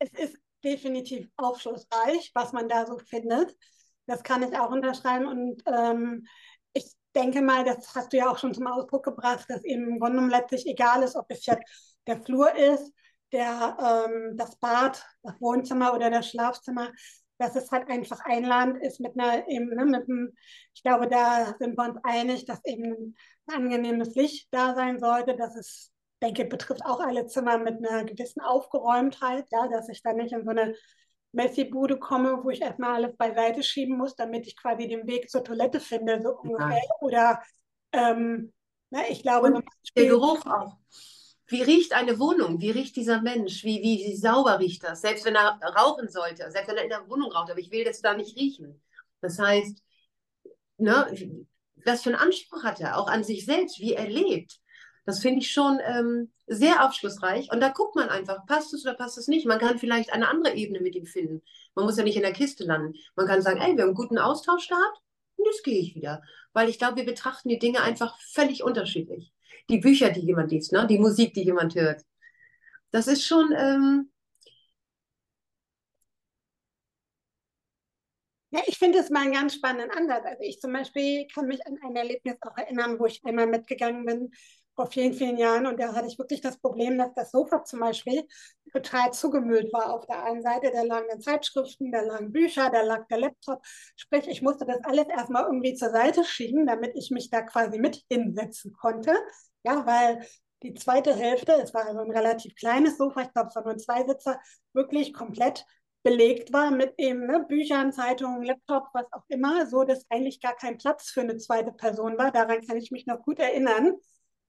es 0.00 0.10
ist 0.12 0.36
definitiv 0.64 1.28
aufschlussreich, 1.36 2.32
was 2.34 2.52
man 2.52 2.68
da 2.68 2.86
so 2.86 2.98
findet. 2.98 3.56
Das 4.06 4.22
kann 4.22 4.42
ich 4.42 4.58
auch 4.58 4.70
unterschreiben. 4.70 5.26
Und 5.26 5.62
ähm, 5.66 6.26
denke 7.14 7.42
mal, 7.42 7.64
das 7.64 7.94
hast 7.94 8.12
du 8.12 8.16
ja 8.16 8.30
auch 8.30 8.38
schon 8.38 8.54
zum 8.54 8.66
Ausdruck 8.66 9.04
gebracht, 9.04 9.46
dass 9.48 9.64
eben 9.64 9.88
im 9.88 10.00
Grunde 10.00 10.26
letztlich 10.26 10.66
egal 10.66 11.02
ist, 11.02 11.16
ob 11.16 11.26
es 11.28 11.46
jetzt 11.46 11.96
der 12.06 12.20
Flur 12.22 12.54
ist, 12.54 12.92
der, 13.32 13.76
ähm, 14.08 14.36
das 14.36 14.56
Bad, 14.56 15.04
das 15.22 15.40
Wohnzimmer 15.40 15.94
oder 15.94 16.10
das 16.10 16.28
Schlafzimmer, 16.28 16.90
dass 17.38 17.56
es 17.56 17.70
halt 17.70 17.88
einfach 17.90 18.20
einladend 18.24 18.82
ist 18.82 19.00
mit 19.00 19.18
einer 19.18 19.48
eben, 19.48 19.68
ne, 19.74 19.84
mit 19.84 20.08
einem, 20.08 20.32
ich 20.74 20.82
glaube, 20.82 21.08
da 21.08 21.54
sind 21.58 21.76
wir 21.76 21.84
uns 21.84 21.98
einig, 22.04 22.44
dass 22.46 22.64
eben 22.64 22.92
ein 22.92 23.16
angenehmes 23.46 24.14
Licht 24.14 24.48
da 24.52 24.74
sein 24.74 25.00
sollte, 25.00 25.36
dass 25.36 25.56
es 25.56 25.90
denke, 26.22 26.44
betrifft 26.44 26.84
auch 26.84 27.00
alle 27.00 27.26
Zimmer 27.26 27.58
mit 27.58 27.76
einer 27.78 28.04
gewissen 28.04 28.40
Aufgeräumtheit, 28.40 29.46
ja, 29.50 29.68
dass 29.68 29.88
ich 29.88 30.02
dann 30.02 30.16
nicht 30.16 30.32
in 30.32 30.44
so 30.44 30.50
eine 30.50 30.74
Messi-Bude 31.34 31.98
komme, 31.98 32.42
wo 32.42 32.50
ich 32.50 32.62
erstmal 32.62 32.96
alles 32.96 33.16
beiseite 33.16 33.62
schieben 33.62 33.96
muss, 33.96 34.14
damit 34.16 34.46
ich 34.46 34.56
quasi 34.56 34.88
den 34.88 35.06
Weg 35.06 35.30
zur 35.30 35.44
Toilette 35.44 35.80
finde, 35.80 36.20
so 36.22 36.38
ungefähr. 36.38 36.82
Oder 37.00 37.42
ähm, 37.92 38.52
ne, 38.90 39.00
ich 39.10 39.22
glaube, 39.22 39.52
Und 39.52 39.64
der 39.96 40.06
Geruch 40.06 40.44
auch. 40.46 40.76
Wie 41.46 41.62
riecht 41.62 41.92
eine 41.92 42.18
Wohnung? 42.18 42.60
Wie 42.60 42.70
riecht 42.70 42.96
dieser 42.96 43.20
Mensch? 43.20 43.64
Wie, 43.64 43.82
wie, 43.82 44.06
wie 44.06 44.16
sauber 44.16 44.58
riecht 44.58 44.82
das? 44.82 45.02
Selbst 45.02 45.26
wenn 45.26 45.36
er 45.36 45.60
rauchen 45.76 46.08
sollte, 46.08 46.50
selbst 46.50 46.68
wenn 46.68 46.78
er 46.78 46.84
in 46.84 46.88
der 46.88 47.08
Wohnung 47.08 47.30
raucht, 47.30 47.50
aber 47.50 47.60
ich 47.60 47.70
will 47.70 47.84
das 47.84 48.00
da 48.00 48.14
nicht 48.14 48.36
riechen. 48.36 48.80
Das 49.20 49.38
heißt, 49.38 49.82
ne, 50.78 51.14
was 51.84 52.02
für 52.02 52.10
einen 52.10 52.18
Anspruch 52.18 52.64
hat 52.64 52.80
er 52.80 52.98
auch 52.98 53.08
an 53.08 53.24
sich 53.24 53.44
selbst, 53.44 53.78
wie 53.78 53.92
er 53.92 54.08
lebt? 54.08 54.58
Das 55.04 55.20
finde 55.20 55.40
ich 55.40 55.52
schon 55.52 55.80
ähm, 55.84 56.32
sehr 56.46 56.84
aufschlussreich. 56.84 57.50
Und 57.52 57.60
da 57.60 57.68
guckt 57.68 57.94
man 57.94 58.08
einfach, 58.08 58.46
passt 58.46 58.72
es 58.72 58.84
oder 58.84 58.94
passt 58.94 59.18
es 59.18 59.28
nicht. 59.28 59.46
Man 59.46 59.58
kann 59.58 59.78
vielleicht 59.78 60.12
eine 60.12 60.28
andere 60.28 60.54
Ebene 60.54 60.80
mit 60.80 60.94
ihm 60.94 61.06
finden. 61.06 61.42
Man 61.74 61.84
muss 61.84 61.98
ja 61.98 62.04
nicht 62.04 62.16
in 62.16 62.22
der 62.22 62.32
Kiste 62.32 62.64
landen. 62.64 62.94
Man 63.14 63.26
kann 63.26 63.42
sagen, 63.42 63.60
ey, 63.60 63.76
wir 63.76 63.82
haben 63.82 63.90
einen 63.90 63.94
guten 63.94 64.18
Austausch 64.18 64.68
gehabt 64.68 65.00
und 65.36 65.44
jetzt 65.46 65.62
gehe 65.62 65.78
ich 65.78 65.94
wieder. 65.94 66.22
Weil 66.52 66.68
ich 66.68 66.78
glaube, 66.78 66.96
wir 66.96 67.04
betrachten 67.04 67.48
die 67.48 67.58
Dinge 67.58 67.82
einfach 67.82 68.18
völlig 68.20 68.62
unterschiedlich. 68.62 69.32
Die 69.68 69.78
Bücher, 69.78 70.10
die 70.10 70.20
jemand 70.20 70.50
liest, 70.50 70.72
ne? 70.72 70.86
die 70.86 70.98
Musik, 70.98 71.34
die 71.34 71.44
jemand 71.44 71.74
hört. 71.74 72.02
Das 72.90 73.06
ist 73.06 73.24
schon, 73.26 73.52
ähm, 73.56 74.10
Ja, 78.50 78.60
ich 78.66 78.78
finde 78.78 78.98
es 79.00 79.10
mal 79.10 79.22
einen 79.22 79.32
ganz 79.32 79.54
spannenden 79.56 79.90
Ansatz. 79.90 80.24
Also 80.24 80.42
ich 80.42 80.60
zum 80.60 80.72
Beispiel 80.72 81.26
kann 81.26 81.46
mich 81.46 81.66
an 81.66 81.76
ein 81.82 81.96
Erlebnis 81.96 82.36
auch 82.40 82.56
erinnern, 82.56 83.00
wo 83.00 83.06
ich 83.06 83.20
einmal 83.24 83.48
mitgegangen 83.48 84.06
bin 84.06 84.30
vor 84.74 84.86
vielen, 84.86 85.14
vielen 85.14 85.38
Jahren. 85.38 85.66
Und 85.66 85.80
da 85.80 85.94
hatte 85.94 86.06
ich 86.08 86.18
wirklich 86.18 86.40
das 86.40 86.58
Problem, 86.58 86.98
dass 86.98 87.14
das 87.14 87.30
Sofa 87.30 87.64
zum 87.64 87.80
Beispiel 87.80 88.26
total 88.72 89.12
zugemüllt 89.12 89.72
war. 89.72 89.92
Auf 89.92 90.06
der 90.06 90.24
einen 90.24 90.42
Seite, 90.42 90.70
da 90.72 90.82
lagen 90.82 91.06
dann 91.08 91.20
Zeitschriften, 91.20 91.92
da 91.92 92.00
lagen 92.00 92.32
Bücher, 92.32 92.70
da 92.70 92.82
lag 92.82 93.06
der 93.08 93.18
Laptop. 93.18 93.62
Sprich, 93.96 94.26
ich 94.28 94.42
musste 94.42 94.66
das 94.66 94.78
alles 94.84 95.06
erstmal 95.08 95.44
irgendwie 95.44 95.74
zur 95.74 95.90
Seite 95.90 96.24
schieben, 96.24 96.66
damit 96.66 96.92
ich 96.96 97.10
mich 97.10 97.30
da 97.30 97.42
quasi 97.42 97.78
mit 97.78 98.04
hinsetzen 98.10 98.72
konnte. 98.72 99.14
Ja, 99.64 99.86
weil 99.86 100.26
die 100.62 100.74
zweite 100.74 101.14
Hälfte, 101.14 101.52
es 101.62 101.74
war 101.74 101.86
also 101.86 102.00
ein 102.00 102.10
relativ 102.10 102.54
kleines 102.54 102.96
Sofa, 102.96 103.22
ich 103.22 103.32
glaube, 103.32 103.48
es 103.48 103.56
waren 103.56 103.64
nur 103.64 103.76
zwei 103.76 104.04
Sitzer, 104.06 104.40
wirklich 104.72 105.12
komplett 105.12 105.66
belegt 106.02 106.52
war 106.52 106.70
mit 106.70 106.94
eben 106.98 107.26
ne, 107.26 107.44
Büchern, 107.48 107.92
Zeitungen, 107.92 108.42
Laptop, 108.42 108.84
was 108.92 109.06
auch 109.12 109.24
immer, 109.28 109.66
so 109.66 109.84
dass 109.84 110.04
eigentlich 110.10 110.40
gar 110.40 110.54
kein 110.54 110.76
Platz 110.78 111.10
für 111.10 111.22
eine 111.22 111.38
zweite 111.38 111.72
Person 111.72 112.18
war. 112.18 112.30
Daran 112.30 112.60
kann 112.66 112.76
ich 112.76 112.90
mich 112.90 113.06
noch 113.06 113.22
gut 113.22 113.38
erinnern. 113.38 113.94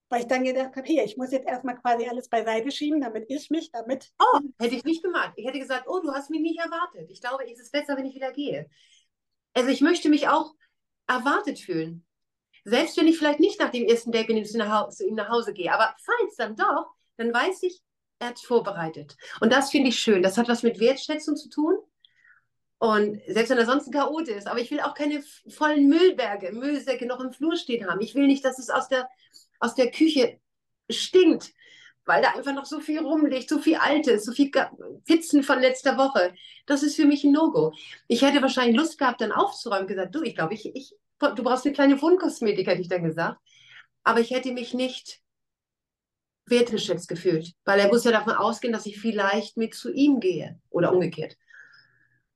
Weil 0.09 0.21
ich 0.21 0.27
dann 0.27 0.43
gedacht 0.43 0.75
habe, 0.75 0.85
hier, 0.85 1.03
ich 1.03 1.17
muss 1.17 1.31
jetzt 1.31 1.47
erstmal 1.47 1.77
quasi 1.77 2.07
alles 2.07 2.29
beiseite 2.29 2.71
schieben, 2.71 3.01
damit 3.01 3.25
ich 3.29 3.49
mich 3.49 3.71
damit. 3.71 4.11
Oh, 4.19 4.39
hätte 4.59 4.75
ich 4.75 4.83
nicht 4.83 5.03
gemacht. 5.03 5.33
Ich 5.35 5.47
hätte 5.47 5.59
gesagt, 5.59 5.87
oh, 5.87 5.99
du 5.99 6.11
hast 6.11 6.29
mich 6.29 6.41
nicht 6.41 6.59
erwartet. 6.59 7.09
Ich 7.09 7.21
glaube, 7.21 7.49
es 7.51 7.59
ist 7.59 7.71
besser, 7.71 7.97
wenn 7.97 8.05
ich 8.05 8.15
wieder 8.15 8.31
gehe. 8.31 8.69
Also 9.53 9.69
ich 9.69 9.81
möchte 9.81 10.09
mich 10.09 10.27
auch 10.27 10.53
erwartet 11.07 11.59
fühlen. 11.59 12.05
Selbst 12.65 12.97
wenn 12.97 13.07
ich 13.07 13.17
vielleicht 13.17 13.39
nicht 13.39 13.59
nach 13.59 13.69
dem 13.69 13.85
ersten 13.85 14.11
Date 14.11 14.29
nach, 14.55 14.89
zu 14.89 15.07
ihm 15.07 15.15
nach 15.15 15.29
Hause 15.29 15.53
gehe. 15.53 15.71
Aber 15.71 15.95
falls 16.03 16.35
dann 16.35 16.55
doch, 16.55 16.87
dann 17.17 17.33
weiß 17.33 17.63
ich, 17.63 17.81
er 18.19 18.29
hat 18.29 18.39
vorbereitet. 18.39 19.15
Und 19.39 19.51
das 19.51 19.71
finde 19.71 19.89
ich 19.89 19.99
schön. 19.99 20.23
Das 20.23 20.37
hat 20.37 20.47
was 20.47 20.63
mit 20.63 20.79
Wertschätzung 20.79 21.35
zu 21.35 21.49
tun. 21.49 21.77
Und 22.77 23.21
selbst 23.27 23.49
wenn 23.49 23.57
er 23.57 23.65
sonst 23.65 23.87
ein 23.87 23.93
Chaot 23.93 24.27
ist, 24.27 24.47
aber 24.47 24.59
ich 24.59 24.69
will 24.69 24.81
auch 24.81 24.93
keine 24.93 25.23
vollen 25.47 25.87
Müllberge, 25.87 26.51
Müllsäcke 26.51 27.05
noch 27.05 27.19
im 27.19 27.31
Flur 27.31 27.55
stehen 27.55 27.87
haben. 27.89 28.01
Ich 28.01 28.15
will 28.15 28.27
nicht, 28.27 28.43
dass 28.43 28.59
es 28.59 28.69
aus 28.69 28.89
der, 28.89 29.09
aus 29.59 29.75
der 29.75 29.91
Küche 29.91 30.39
stinkt, 30.89 31.53
weil 32.05 32.21
da 32.21 32.31
einfach 32.31 32.53
noch 32.53 32.65
so 32.65 32.79
viel 32.79 32.99
rumliegt, 32.99 33.49
so 33.49 33.59
viel 33.59 33.75
Altes, 33.75 34.25
so 34.25 34.31
viel 34.31 34.51
Pizzen 35.05 35.43
von 35.43 35.59
letzter 35.59 35.97
Woche. 35.97 36.33
Das 36.65 36.83
ist 36.83 36.95
für 36.95 37.05
mich 37.05 37.23
ein 37.23 37.31
No-Go. 37.31 37.73
Ich 38.07 38.21
hätte 38.21 38.41
wahrscheinlich 38.41 38.77
Lust 38.77 38.97
gehabt, 38.97 39.21
dann 39.21 39.31
aufzuräumen, 39.31 39.87
gesagt, 39.87 40.13
du, 40.13 40.21
ich 40.21 40.35
glaube, 40.35 40.53
ich, 40.53 40.75
ich, 40.75 40.95
du 41.19 41.43
brauchst 41.43 41.65
eine 41.65 41.73
kleine 41.73 42.01
Wohnkosmetik, 42.01 42.67
hätte 42.67 42.81
ich 42.81 42.89
dann 42.89 43.03
gesagt. 43.03 43.39
Aber 44.03 44.19
ich 44.19 44.31
hätte 44.31 44.51
mich 44.53 44.73
nicht 44.73 45.19
wertgeschätzt 46.45 47.07
gefühlt, 47.07 47.53
weil 47.65 47.79
er 47.79 47.87
muss 47.87 48.03
ja 48.03 48.11
davon 48.11 48.33
ausgehen, 48.33 48.71
dass 48.71 48.85
ich 48.85 48.99
vielleicht 48.99 49.57
mit 49.57 49.73
zu 49.73 49.91
ihm 49.91 50.19
gehe 50.19 50.59
oder 50.69 50.93
umgekehrt. 50.93 51.37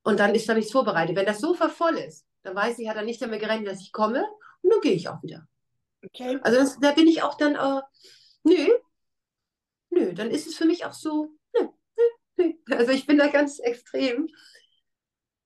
Und 0.01 0.19
dann 0.19 0.33
ist 0.33 0.49
da 0.49 0.55
nichts 0.55 0.71
vorbereitet. 0.71 1.15
Wenn 1.15 1.27
das 1.27 1.39
Sofa 1.39 1.69
voll 1.69 1.95
ist, 1.97 2.25
dann 2.41 2.55
weiß 2.55 2.79
ich, 2.79 2.89
hat 2.89 2.95
er 2.95 3.03
nicht 3.03 3.21
damit 3.21 3.39
gerechnet, 3.39 3.67
dass 3.67 3.81
ich 3.81 3.91
komme 3.91 4.25
und 4.61 4.71
dann 4.71 4.81
gehe 4.81 4.93
ich 4.93 5.09
auch 5.09 5.21
wieder. 5.21 5.47
Okay. 6.05 6.39
Also 6.41 6.59
das, 6.59 6.79
da 6.79 6.91
bin 6.91 7.07
ich 7.07 7.21
auch 7.21 7.35
dann, 7.35 7.55
äh, 7.55 7.81
nö, 8.43 8.67
nö, 9.89 10.13
dann 10.13 10.31
ist 10.31 10.47
es 10.47 10.55
für 10.55 10.65
mich 10.65 10.85
auch 10.85 10.93
so, 10.93 11.29
nö, 11.57 11.67
nö, 12.37 12.53
nö. 12.67 12.75
Also 12.77 12.91
ich 12.91 13.05
bin 13.05 13.17
da 13.17 13.27
ganz 13.27 13.59
extrem. 13.59 14.27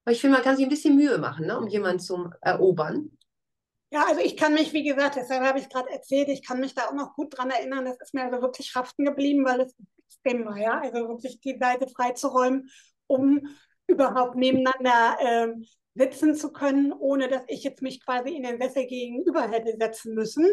Weil 0.05 0.15
ich 0.15 0.21
finde, 0.21 0.37
man 0.37 0.43
kann 0.43 0.57
sich 0.57 0.65
ein 0.65 0.69
bisschen 0.69 0.95
Mühe 0.95 1.17
machen, 1.17 1.47
ne, 1.47 1.57
um 1.57 1.67
jemanden 1.67 1.99
zu 1.99 2.29
erobern. 2.41 3.17
Ja, 3.91 4.05
also 4.07 4.21
ich 4.21 4.35
kann 4.35 4.53
mich, 4.53 4.73
wie 4.73 4.83
gesagt, 4.83 5.15
deshalb 5.15 5.43
habe 5.43 5.59
ich 5.59 5.69
gerade 5.69 5.89
erzählt, 5.91 6.27
ich 6.27 6.45
kann 6.45 6.59
mich 6.59 6.73
da 6.73 6.87
auch 6.87 6.93
noch 6.93 7.13
gut 7.13 7.37
dran 7.37 7.51
erinnern. 7.51 7.85
Das 7.85 8.01
ist 8.01 8.13
mir 8.13 8.23
also 8.23 8.41
wirklich 8.41 8.73
haften 8.75 9.05
geblieben, 9.05 9.45
weil 9.45 9.61
es 9.61 9.75
extrem 10.07 10.45
war, 10.45 10.57
ja. 10.57 10.81
Also 10.81 11.07
wirklich 11.07 11.39
die 11.41 11.57
Seite 11.57 11.87
freizuräumen, 11.87 12.69
um 13.07 13.41
überhaupt 13.87 14.35
nebeneinander 14.35 15.17
ähm, 15.21 15.65
sitzen 15.95 16.35
zu 16.35 16.51
können, 16.51 16.91
ohne 16.91 17.27
dass 17.27 17.43
ich 17.47 17.63
jetzt 17.63 17.81
mich 17.81 18.03
quasi 18.03 18.35
in 18.35 18.43
den 18.43 18.59
Sessel 18.59 18.87
gegenüber 18.87 19.49
hätte 19.49 19.75
setzen 19.79 20.15
müssen. 20.15 20.51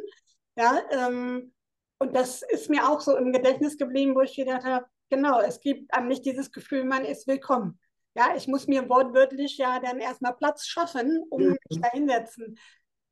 Ja, 0.56 0.82
ähm, 0.90 1.52
und 1.98 2.14
das 2.14 2.42
ist 2.42 2.70
mir 2.70 2.88
auch 2.88 3.00
so 3.00 3.16
im 3.16 3.32
Gedächtnis 3.32 3.78
geblieben, 3.78 4.14
wo 4.14 4.20
ich 4.20 4.34
gedacht 4.34 4.64
habe, 4.64 4.86
genau, 5.10 5.40
es 5.40 5.60
gibt 5.60 5.92
einem 5.92 6.08
nicht 6.08 6.24
dieses 6.24 6.50
Gefühl, 6.52 6.84
man 6.84 7.04
ist 7.04 7.26
willkommen. 7.26 7.78
Ja, 8.14 8.34
ich 8.36 8.48
muss 8.48 8.66
mir 8.66 8.88
wortwörtlich 8.88 9.56
ja 9.58 9.78
dann 9.80 9.98
erstmal 9.98 10.34
Platz 10.34 10.66
schaffen, 10.66 11.22
um 11.30 11.42
mhm. 11.42 11.56
mich 11.68 11.80
da 11.80 11.90
hinsetzen 11.90 12.58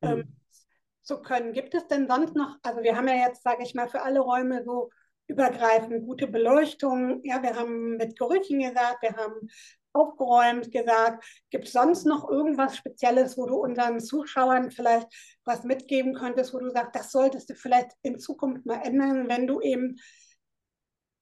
ähm, 0.01 0.17
mhm. 0.17 0.35
zu 1.01 1.21
können. 1.21 1.53
Gibt 1.53 1.73
es 1.73 1.87
denn 1.87 2.07
sonst 2.07 2.35
noch, 2.35 2.57
also 2.63 2.81
wir 2.81 2.95
haben 2.95 3.07
ja 3.07 3.27
jetzt, 3.27 3.43
sage 3.43 3.63
ich 3.63 3.73
mal, 3.73 3.87
für 3.87 4.01
alle 4.01 4.19
Räume 4.19 4.63
so 4.63 4.89
übergreifend 5.29 6.05
gute 6.05 6.27
Beleuchtung. 6.27 7.21
Ja, 7.23 7.41
wir 7.41 7.55
haben 7.55 7.97
mit 7.97 8.17
Gerüchen 8.17 8.59
gesagt, 8.59 9.01
wir 9.01 9.15
haben 9.15 9.49
aufgeräumt 9.93 10.71
gesagt. 10.71 11.23
Gibt 11.49 11.65
es 11.65 11.73
sonst 11.73 12.05
noch 12.05 12.29
irgendwas 12.29 12.77
Spezielles, 12.77 13.37
wo 13.37 13.45
du 13.45 13.55
unseren 13.55 13.99
Zuschauern 13.99 14.71
vielleicht 14.71 15.07
was 15.45 15.63
mitgeben 15.63 16.13
könntest, 16.13 16.53
wo 16.53 16.59
du 16.59 16.69
sagst, 16.69 16.95
das 16.95 17.11
solltest 17.11 17.49
du 17.49 17.55
vielleicht 17.55 17.91
in 18.01 18.19
Zukunft 18.19 18.65
mal 18.65 18.81
ändern, 18.83 19.29
wenn 19.29 19.47
du 19.47 19.61
eben 19.61 19.97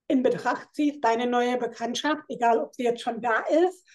in 0.08 0.24
Betracht 0.24 0.70
ziehst, 0.74 1.04
deine 1.04 1.28
neue 1.28 1.58
Bekanntschaft, 1.58 2.24
egal 2.30 2.60
ob 2.60 2.74
sie 2.74 2.84
jetzt 2.84 3.02
schon 3.02 3.22
da 3.22 3.40
ist 3.68 3.86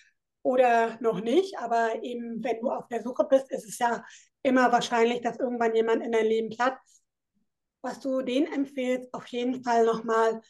oder 0.42 0.98
noch 1.00 1.20
nicht, 1.20 1.58
aber 1.58 2.02
eben 2.02 2.42
wenn 2.44 2.60
du 2.60 2.70
auf 2.70 2.86
der 2.88 3.02
Suche 3.02 3.24
bist, 3.24 3.50
ist 3.50 3.66
es 3.66 3.78
ja 3.78 4.04
immer 4.42 4.72
wahrscheinlich, 4.72 5.22
dass 5.22 5.38
irgendwann 5.38 5.74
jemand 5.74 6.04
in 6.04 6.12
dein 6.12 6.26
Leben 6.26 6.50
platzt. 6.50 7.01
Was 7.82 8.00
du 8.00 8.22
denen 8.22 8.52
empfehlst, 8.52 9.12
auf 9.12 9.26
jeden 9.26 9.62
Fall 9.62 9.84
nochmal 9.84 10.40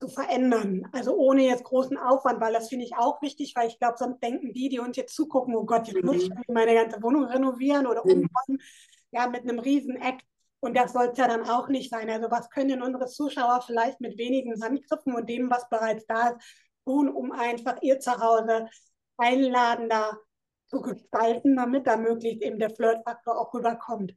zu 0.00 0.08
verändern. 0.08 0.88
Also 0.92 1.14
ohne 1.16 1.42
jetzt 1.42 1.64
großen 1.64 1.96
Aufwand, 1.96 2.40
weil 2.40 2.52
das 2.52 2.68
finde 2.68 2.84
ich 2.84 2.96
auch 2.96 3.20
wichtig, 3.20 3.54
weil 3.56 3.68
ich 3.68 3.78
glaube, 3.78 3.96
sonst 3.98 4.20
denken 4.22 4.52
die, 4.52 4.68
die 4.68 4.78
uns 4.78 4.96
jetzt 4.96 5.14
zugucken, 5.14 5.56
oh 5.56 5.64
Gott, 5.64 5.88
jetzt 5.88 6.02
mhm. 6.02 6.06
muss 6.06 6.22
ich 6.22 6.30
meine 6.48 6.74
ganze 6.74 7.02
Wohnung 7.02 7.24
renovieren 7.24 7.86
oder 7.86 8.04
mhm. 8.04 8.12
umbauen, 8.12 8.62
ja, 9.10 9.26
mit 9.26 9.42
einem 9.42 9.58
riesen 9.58 9.96
Eck. 9.96 10.22
Und 10.60 10.76
das 10.76 10.92
soll 10.92 11.10
es 11.12 11.18
ja 11.18 11.28
dann 11.28 11.48
auch 11.48 11.68
nicht 11.68 11.90
sein. 11.90 12.10
Also 12.10 12.30
was 12.30 12.50
können 12.50 12.82
unsere 12.82 13.06
Zuschauer 13.06 13.62
vielleicht 13.62 14.00
mit 14.00 14.18
wenigen 14.18 14.60
Handgriffen 14.62 15.14
und 15.14 15.28
dem, 15.28 15.50
was 15.50 15.68
bereits 15.68 16.04
da 16.06 16.30
ist, 16.30 16.38
tun, 16.84 17.08
um 17.08 17.32
einfach 17.32 17.80
ihr 17.82 18.00
Zuhause 18.00 18.68
einladender 19.16 20.18
zu 20.66 20.80
gestalten, 20.80 21.56
damit 21.56 21.86
da 21.86 21.96
möglichst 21.96 22.42
eben 22.42 22.58
der 22.58 22.70
Flirtfaktor 22.70 23.38
auch 23.38 23.52
rüberkommt. 23.54 24.14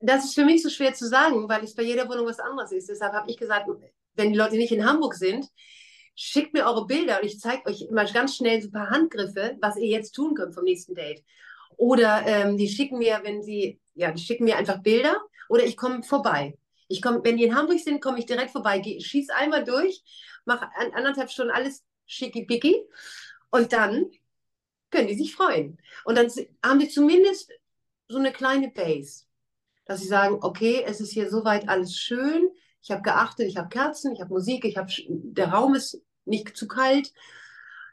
Das 0.00 0.24
ist 0.24 0.34
für 0.34 0.44
mich 0.44 0.62
so 0.62 0.70
schwer 0.70 0.94
zu 0.94 1.06
sagen, 1.06 1.48
weil 1.48 1.64
es 1.64 1.74
bei 1.74 1.82
jeder 1.82 2.08
Wohnung 2.08 2.26
was 2.26 2.38
anderes 2.38 2.72
ist. 2.72 2.88
Deshalb 2.88 3.12
habe 3.12 3.30
ich 3.30 3.36
gesagt, 3.36 3.68
wenn 4.14 4.32
die 4.32 4.38
Leute 4.38 4.56
nicht 4.56 4.72
in 4.72 4.84
Hamburg 4.84 5.14
sind, 5.14 5.46
schickt 6.14 6.52
mir 6.52 6.66
eure 6.66 6.86
Bilder 6.86 7.20
und 7.20 7.26
ich 7.26 7.40
zeige 7.40 7.66
euch 7.66 7.82
immer 7.82 8.04
ganz 8.04 8.36
schnell 8.36 8.60
so 8.60 8.68
ein 8.68 8.72
paar 8.72 8.90
Handgriffe, 8.90 9.56
was 9.60 9.76
ihr 9.76 9.86
jetzt 9.86 10.12
tun 10.12 10.34
könnt 10.34 10.54
vom 10.54 10.64
nächsten 10.64 10.94
Date. 10.94 11.24
Oder 11.76 12.26
ähm, 12.26 12.56
die 12.56 12.68
schicken 12.68 12.98
mir, 12.98 13.20
wenn 13.22 13.42
sie, 13.42 13.80
ja, 13.94 14.12
die 14.12 14.20
schicken 14.20 14.44
mir 14.44 14.56
einfach 14.56 14.82
Bilder 14.82 15.16
oder 15.48 15.64
ich 15.64 15.76
komme 15.76 16.02
vorbei. 16.02 16.58
Ich 16.88 17.00
komme, 17.00 17.20
wenn 17.22 17.36
die 17.36 17.44
in 17.44 17.54
Hamburg 17.54 17.78
sind, 17.78 18.02
komme 18.02 18.18
ich 18.18 18.26
direkt 18.26 18.50
vorbei, 18.50 18.80
geh, 18.80 19.00
schieß 19.00 19.30
einmal 19.30 19.64
durch, 19.64 20.02
mache 20.44 20.68
an, 20.76 20.92
anderthalb 20.92 21.30
Stunden 21.30 21.52
alles 21.52 21.84
schicki-picki 22.06 22.76
und 23.50 23.72
dann 23.72 24.10
können 24.90 25.08
die 25.08 25.14
sich 25.14 25.34
freuen. 25.34 25.78
Und 26.04 26.18
dann 26.18 26.30
haben 26.64 26.80
die 26.80 26.88
zumindest 26.88 27.50
so 28.08 28.18
eine 28.18 28.32
kleine 28.32 28.70
Base, 28.70 29.24
dass 29.90 29.98
sie 29.98 30.06
sagen, 30.06 30.38
okay, 30.42 30.84
es 30.86 31.00
ist 31.00 31.10
hier 31.10 31.28
soweit 31.28 31.68
alles 31.68 31.98
schön, 31.98 32.48
ich 32.80 32.92
habe 32.92 33.02
geachtet, 33.02 33.48
ich 33.48 33.56
habe 33.56 33.68
Kerzen, 33.70 34.12
ich 34.12 34.20
habe 34.20 34.32
Musik, 34.32 34.64
ich 34.64 34.76
habe 34.76 34.88
der 35.08 35.48
Raum 35.48 35.74
ist 35.74 36.00
nicht 36.24 36.56
zu 36.56 36.68
kalt. 36.68 37.12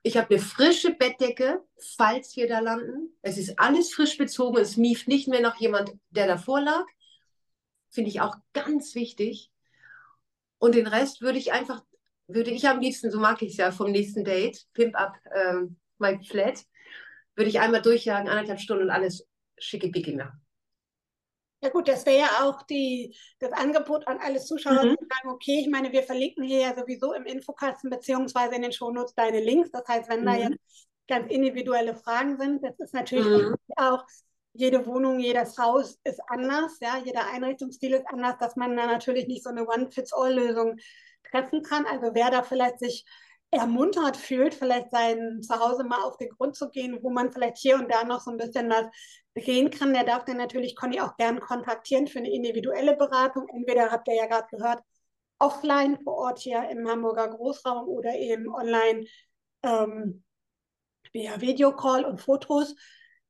Ich 0.03 0.15
habe 0.15 0.29
eine 0.29 0.39
frische 0.39 0.93
Bettdecke, 0.93 1.59
falls 1.95 2.35
wir 2.35 2.47
da 2.47 2.59
landen. 2.59 3.17
Es 3.23 3.39
ist 3.39 3.57
alles 3.57 3.91
frisch 3.91 4.15
bezogen. 4.15 4.57
Es 4.57 4.77
mieft 4.77 5.07
nicht 5.07 5.27
mehr 5.27 5.41
noch 5.41 5.55
jemand, 5.55 5.91
der 6.11 6.27
davor 6.27 6.61
lag. 6.61 6.85
Finde 7.89 8.11
ich 8.11 8.21
auch 8.21 8.35
ganz 8.53 8.93
wichtig. 8.93 9.51
Und 10.59 10.75
den 10.75 10.85
Rest 10.85 11.21
würde 11.21 11.39
ich 11.39 11.51
einfach, 11.51 11.83
würde 12.27 12.51
ich 12.51 12.69
am 12.69 12.79
liebsten, 12.79 13.09
so 13.09 13.19
mag 13.19 13.41
ich 13.41 13.53
es 13.53 13.57
ja 13.57 13.71
vom 13.71 13.89
nächsten 13.89 14.23
Date, 14.23 14.67
Pimp 14.73 14.95
Up 14.95 15.15
ähm, 15.33 15.77
mein 15.97 16.21
Flat, 16.21 16.63
würde 17.33 17.49
ich 17.49 17.59
einmal 17.59 17.81
durchjagen, 17.81 18.29
anderthalb 18.29 18.59
Stunden 18.59 18.83
und 18.83 18.91
alles 18.91 19.27
schicki-picki 19.57 20.15
machen. 20.15 20.46
Ja 21.67 21.73
gut, 21.73 21.89
das 21.89 22.05
wäre 22.05 22.19
ja 22.19 22.29
auch 22.43 22.61
die, 22.63 23.13
das 23.39 23.51
Angebot 23.51 24.07
an 24.07 24.19
alle 24.23 24.39
Zuschauer 24.39 24.85
mhm. 24.85 24.97
zu 24.97 25.05
sagen, 25.05 25.29
okay, 25.35 25.59
ich 25.59 25.67
meine, 25.67 25.91
wir 25.91 26.01
verlinken 26.01 26.45
hier 26.45 26.61
ja 26.61 26.73
sowieso 26.73 27.11
im 27.11 27.25
Infokasten 27.25 27.89
beziehungsweise 27.89 28.55
in 28.55 28.61
den 28.61 28.71
Shownotes 28.71 29.13
deine 29.15 29.41
Links. 29.41 29.69
Das 29.71 29.85
heißt, 29.85 30.07
wenn 30.07 30.21
mhm. 30.21 30.25
da 30.27 30.35
jetzt 30.35 30.87
ganz 31.09 31.29
individuelle 31.29 31.93
Fragen 31.93 32.37
sind, 32.37 32.63
das 32.63 32.79
ist 32.79 32.93
natürlich 32.93 33.25
mhm. 33.25 33.55
auch, 33.75 34.05
jede 34.53 34.85
Wohnung, 34.85 35.19
jedes 35.19 35.57
Haus 35.57 35.99
ist 36.05 36.21
anders, 36.29 36.77
ja, 36.79 37.01
jeder 37.03 37.29
Einrichtungsstil 37.33 37.95
ist 37.95 38.07
anders, 38.07 38.37
dass 38.39 38.55
man 38.55 38.77
da 38.77 38.85
natürlich 38.85 39.27
nicht 39.27 39.43
so 39.43 39.49
eine 39.49 39.67
One-Fits-All-Lösung 39.67 40.77
treffen 41.29 41.63
kann. 41.63 41.85
Also 41.85 42.11
wer 42.13 42.31
da 42.31 42.43
vielleicht 42.43 42.79
sich 42.79 43.03
ermuntert 43.51 44.17
fühlt, 44.17 44.53
vielleicht 44.53 44.91
sein 44.91 45.41
Zuhause 45.41 45.83
mal 45.83 46.01
auf 46.03 46.17
den 46.17 46.29
Grund 46.29 46.55
zu 46.55 46.69
gehen, 46.69 46.99
wo 47.01 47.09
man 47.09 47.31
vielleicht 47.31 47.57
hier 47.57 47.75
und 47.75 47.89
da 47.91 48.03
noch 48.03 48.21
so 48.21 48.31
ein 48.31 48.37
bisschen 48.37 48.69
was 48.69 48.87
drehen 49.35 49.71
kann, 49.71 49.93
der 49.93 50.03
darf 50.03 50.25
dann 50.25 50.37
natürlich 50.37 50.75
Conny 50.75 50.99
auch 50.99 51.15
gern 51.17 51.39
kontaktieren 51.39 52.07
für 52.07 52.19
eine 52.19 52.31
individuelle 52.31 52.95
Beratung. 52.95 53.47
Entweder 53.53 53.91
habt 53.91 54.07
ihr 54.07 54.15
ja 54.15 54.25
gerade 54.25 54.47
gehört, 54.51 54.81
offline 55.39 55.99
vor 56.03 56.17
Ort 56.17 56.39
hier 56.39 56.67
im 56.69 56.87
Hamburger 56.87 57.29
Großraum 57.29 57.87
oder 57.87 58.15
eben 58.15 58.53
online 58.53 59.05
ähm, 59.63 60.23
via 61.13 61.39
Videocall 61.39 62.05
und 62.05 62.19
Fotos. 62.19 62.75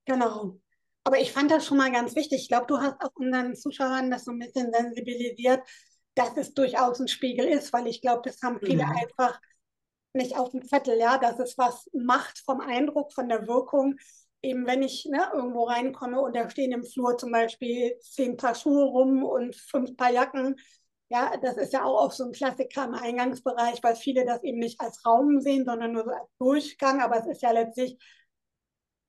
Genau. 0.06 0.60
Aber 1.04 1.20
ich 1.20 1.32
fand 1.32 1.52
das 1.52 1.66
schon 1.66 1.78
mal 1.78 1.92
ganz 1.92 2.16
wichtig. 2.16 2.42
Ich 2.42 2.48
glaube, 2.50 2.66
du 2.68 2.80
hast 2.80 3.00
auch 3.02 3.12
unseren 3.16 3.56
Zuschauern 3.56 4.10
das 4.10 4.26
so 4.26 4.32
ein 4.32 4.40
bisschen 4.40 4.74
sensibilisiert, 4.74 5.62
dass 6.16 6.36
es 6.38 6.54
durchaus 6.54 7.00
ein 7.00 7.08
Spiegel 7.08 7.46
ist, 7.46 7.72
weil 7.72 7.88
ich 7.88 8.02
glaube, 8.02 8.22
das 8.26 8.42
haben 8.42 8.60
viele 8.60 8.86
mhm. 8.86 8.92
einfach 8.92 9.40
nicht 10.18 10.38
auf 10.38 10.50
dem 10.50 10.66
Zettel, 10.66 11.00
ja, 11.00 11.18
dass 11.18 11.40
es 11.40 11.58
was 11.58 11.90
macht 11.94 12.40
vom 12.46 12.62
Eindruck, 12.62 13.14
von 13.14 13.30
der 13.30 13.48
Wirkung. 13.48 13.96
Eben 14.42 14.68
wenn 14.68 14.84
ich 14.84 15.06
ne, 15.06 15.30
irgendwo 15.34 15.64
reinkomme 15.64 16.22
und 16.22 16.36
da 16.36 16.50
stehen 16.50 16.72
im 16.72 16.84
Flur 16.84 17.18
zum 17.18 17.32
Beispiel 17.32 17.98
zehn 18.00 18.38
Paar 18.38 18.56
Schuhe 18.56 18.84
rum 18.84 19.24
und 19.24 19.56
fünf 19.56 19.96
Paar 19.98 20.12
Jacken, 20.12 20.56
ja, 21.10 21.38
das 21.42 21.58
ist 21.58 21.74
ja 21.74 21.84
auch 21.84 22.04
oft 22.04 22.18
so 22.18 22.26
ein 22.26 22.34
Klassiker 22.34 22.86
im 22.86 22.94
Eingangsbereich, 22.94 23.82
weil 23.82 23.96
viele 23.96 24.26
das 24.26 24.44
eben 24.44 24.60
nicht 24.60 24.80
als 24.82 25.06
Raum 25.06 25.40
sehen, 25.40 25.66
sondern 25.66 25.94
nur 25.94 26.04
so 26.04 26.12
als 26.12 26.30
Durchgang. 26.38 27.02
Aber 27.02 27.18
es 27.18 27.28
ist 27.28 27.42
ja 27.42 27.52
letztlich 27.52 27.98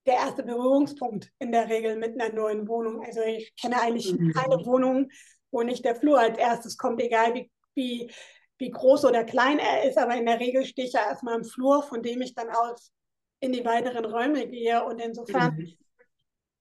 der 0.07 0.15
erste 0.15 0.43
Berührungspunkt 0.43 1.31
in 1.39 1.53
der 1.53 1.69
Regel 1.69 1.97
mit 1.97 2.21
einer 2.21 2.33
neuen 2.33 2.69
Wohnung. 2.69 3.05
Also 3.05 3.21
ich 3.21 3.55
kenne 3.57 3.81
eigentlich 3.81 4.13
mhm. 4.13 4.33
keine 4.33 4.65
Wohnung, 4.65 5.11
wo 5.51 5.63
nicht 5.63 5.85
der 5.85 5.97
Flur 5.97 6.19
als 6.19 6.39
erstes 6.39 6.77
kommt, 6.77 7.03
egal 7.03 7.35
wie, 7.35 7.51
wie, 7.75 8.11
wie 8.59 8.71
groß 8.71 9.05
oder 9.05 9.25
klein 9.25 9.59
er 9.59 9.85
ist, 9.85 9.99
aber 9.99 10.17
in 10.17 10.27
der 10.27 10.41
Regel 10.41 10.65
stehe 10.65 10.87
ich 10.87 10.95
ja 10.95 11.09
erstmal 11.09 11.37
im 11.37 11.45
Flur, 11.45 11.83
von 11.83 12.03
dem 12.03 12.21
ich 12.21 12.35
dann 12.35 12.51
aus 12.51 12.93
in 13.41 13.53
die 13.53 13.65
weiteren 13.65 14.05
Räume 14.05 14.49
gehe. 14.49 14.85
Und 14.85 15.01
insofern 15.01 15.55
mhm. 15.55 15.75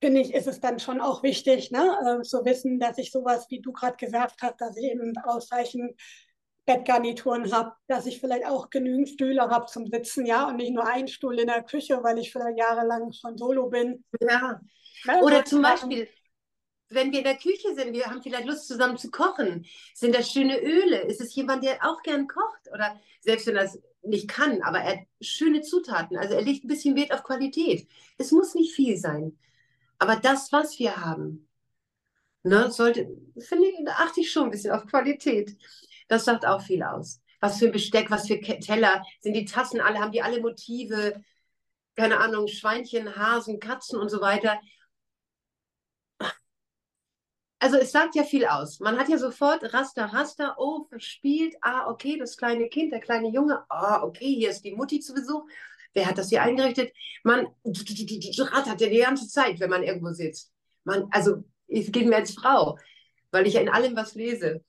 finde 0.02 0.22
ich, 0.22 0.34
ist 0.34 0.48
es 0.48 0.60
dann 0.60 0.80
schon 0.80 1.02
auch 1.02 1.24
wichtig, 1.24 1.72
ne, 1.72 2.20
äh, 2.20 2.22
zu 2.22 2.46
wissen, 2.46 2.80
dass 2.80 2.98
ich 2.98 3.12
sowas, 3.12 3.48
wie 3.50 3.62
du 3.62 3.72
gerade 3.72 3.98
gesagt 3.98 4.42
hast, 4.42 4.62
dass 4.62 4.78
ich 4.78 4.92
eben 4.92 5.18
ausreichend 5.24 6.00
Bettgarnituren 6.68 7.52
habe, 7.52 7.74
dass 7.88 8.06
ich 8.06 8.20
vielleicht 8.20 8.46
auch 8.46 8.70
genügend 8.70 9.10
Stühle 9.10 9.42
habe 9.50 9.66
zum 9.68 9.88
Sitzen, 9.88 10.26
ja, 10.26 10.50
und 10.50 10.58
nicht 10.58 10.74
nur 10.74 10.86
einen 10.86 11.08
Stuhl 11.08 11.40
in 11.40 11.48
der 11.48 11.64
Küche, 11.64 12.04
weil 12.04 12.20
ich 12.20 12.32
vielleicht 12.32 12.60
jahrelang 12.60 13.12
schon 13.14 13.38
solo 13.38 13.70
bin. 13.70 14.04
Ja. 14.20 14.60
ja 15.06 15.22
Oder 15.22 15.46
zum 15.46 15.62
Beispiel, 15.62 16.10
wenn 16.90 17.12
wir 17.12 17.20
in 17.20 17.26
der 17.26 17.38
Küche 17.38 17.76
sind, 17.76 17.94
wir 17.94 18.06
haben 18.06 18.22
vielleicht 18.22 18.46
Lust 18.46 18.68
zusammen 18.68 18.98
zu 18.98 19.12
kochen, 19.12 19.66
sind 19.94 20.16
das 20.16 20.32
schöne 20.32 20.60
Öle? 20.62 21.02
Ist 21.02 21.22
es 21.22 21.36
jemand, 21.36 21.64
der 21.64 21.84
auch 21.86 22.02
gern 22.02 22.28
kocht? 22.28 22.72
Oder 22.74 23.00
selbst 23.22 23.48
wenn 23.48 23.56
er 23.56 23.64
das 23.64 23.80
nicht 24.04 24.28
kann, 24.28 24.62
aber 24.62 24.80
er 24.80 25.00
hat 25.00 25.08
schöne 25.22 25.62
Zutaten, 25.62 26.18
also 26.18 26.34
er 26.34 26.42
legt 26.42 26.64
ein 26.64 26.70
bisschen 26.70 26.96
Wert 26.96 27.12
auf 27.12 27.24
Qualität. 27.24 27.88
Es 28.18 28.32
muss 28.32 28.56
nicht 28.56 28.74
viel 28.74 28.98
sein. 28.98 29.38
Aber 30.00 30.16
das, 30.16 30.52
was 30.52 30.80
wir 30.80 30.98
haben, 30.98 31.48
ne, 32.44 32.72
sollte, 32.72 33.08
finde 33.40 33.68
ich, 33.68 33.88
achte 33.88 34.22
ich 34.22 34.32
schon 34.32 34.46
ein 34.46 34.52
bisschen 34.52 34.72
auf 34.72 34.86
Qualität. 34.86 35.58
Das 36.08 36.26
sagt 36.26 36.46
auch 36.46 36.62
viel 36.62 36.84
aus. 36.84 37.22
Was 37.40 37.60
für 37.60 37.66
ein 37.66 37.72
Besteck, 37.72 38.10
was 38.10 38.28
für 38.28 38.40
Teller, 38.40 39.04
sind 39.20 39.34
die 39.34 39.46
Tassen 39.46 39.82
alle, 39.82 40.00
haben 40.00 40.12
die 40.12 40.22
alle 40.22 40.42
Motive, 40.42 41.22
keine 41.96 42.20
Ahnung, 42.20 42.48
Schweinchen, 42.48 43.16
Hasen, 43.16 43.60
Katzen 43.60 44.00
und 44.00 44.10
so 44.10 44.22
weiter. 44.22 44.60
Also 47.60 47.78
es 47.78 47.92
sagt 47.92 48.16
ja 48.16 48.24
viel 48.24 48.46
aus. 48.46 48.80
Man 48.80 48.98
hat 49.00 49.10
ja 49.10 49.18
sofort 49.18 49.74
Raster, 49.74 50.06
Raster, 50.06 50.56
oh, 50.60 50.86
verspielt, 50.90 51.56
ah, 51.62 51.90
okay, 51.90 52.18
das 52.18 52.38
kleine 52.38 52.70
Kind, 52.70 52.94
der 52.94 53.00
kleine 53.00 53.30
Junge, 53.30 53.64
ah, 53.70 54.04
okay, 54.04 54.36
hier 54.36 54.52
ist 54.52 54.62
die 54.62 54.76
Mutti 54.76 55.00
zu 55.00 55.14
Besuch. 55.14 55.44
Wer 55.94 56.06
hat 56.06 56.20
das 56.20 56.30
hier 56.30 56.44
eingerichtet? 56.44 56.94
Man 57.24 57.48
rattert 57.66 58.82
ja 58.82 58.90
die 58.90 59.00
ganze 59.00 59.28
Zeit, 59.28 59.60
wenn 59.60 59.72
man 59.72 59.82
irgendwo 59.82 60.12
sitzt. 60.12 60.52
Man, 60.84 61.08
also 61.12 61.44
es 61.68 61.92
geht 61.92 62.06
mir 62.06 62.18
als 62.18 62.36
Frau, 62.36 62.78
weil 63.32 63.48
ich 63.48 63.56
ja 63.56 63.62
in 63.62 63.70
allem 63.70 63.96
was 63.96 64.14
lese. 64.14 64.64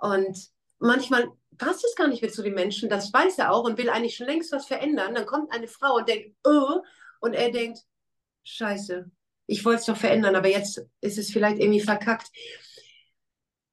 Und 0.00 0.38
manchmal 0.78 1.28
passt 1.58 1.84
es 1.84 1.96
gar 1.96 2.06
nicht 2.06 2.22
mehr 2.22 2.30
zu 2.30 2.42
den 2.42 2.54
Menschen, 2.54 2.88
das 2.88 3.12
weiß 3.12 3.38
er 3.38 3.52
auch 3.52 3.64
und 3.64 3.78
will 3.78 3.90
eigentlich 3.90 4.16
schon 4.16 4.28
längst 4.28 4.52
was 4.52 4.66
verändern. 4.66 5.14
Dann 5.14 5.26
kommt 5.26 5.52
eine 5.52 5.66
Frau 5.66 5.96
und 5.96 6.08
denkt, 6.08 6.36
oh, 6.44 6.82
und 7.20 7.34
er 7.34 7.50
denkt, 7.50 7.80
scheiße, 8.44 9.10
ich 9.48 9.64
wollte 9.64 9.80
es 9.80 9.86
doch 9.86 9.96
verändern, 9.96 10.36
aber 10.36 10.48
jetzt 10.48 10.86
ist 11.00 11.18
es 11.18 11.32
vielleicht 11.32 11.58
irgendwie 11.58 11.80
verkackt. 11.80 12.30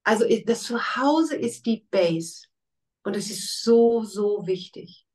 Also 0.03 0.25
das 0.45 0.63
Zuhause 0.63 1.35
ist 1.35 1.65
die 1.65 1.85
Base 1.91 2.47
und 3.03 3.15
es 3.15 3.29
ist 3.29 3.61
so, 3.61 4.03
so 4.03 4.47
wichtig. 4.47 5.05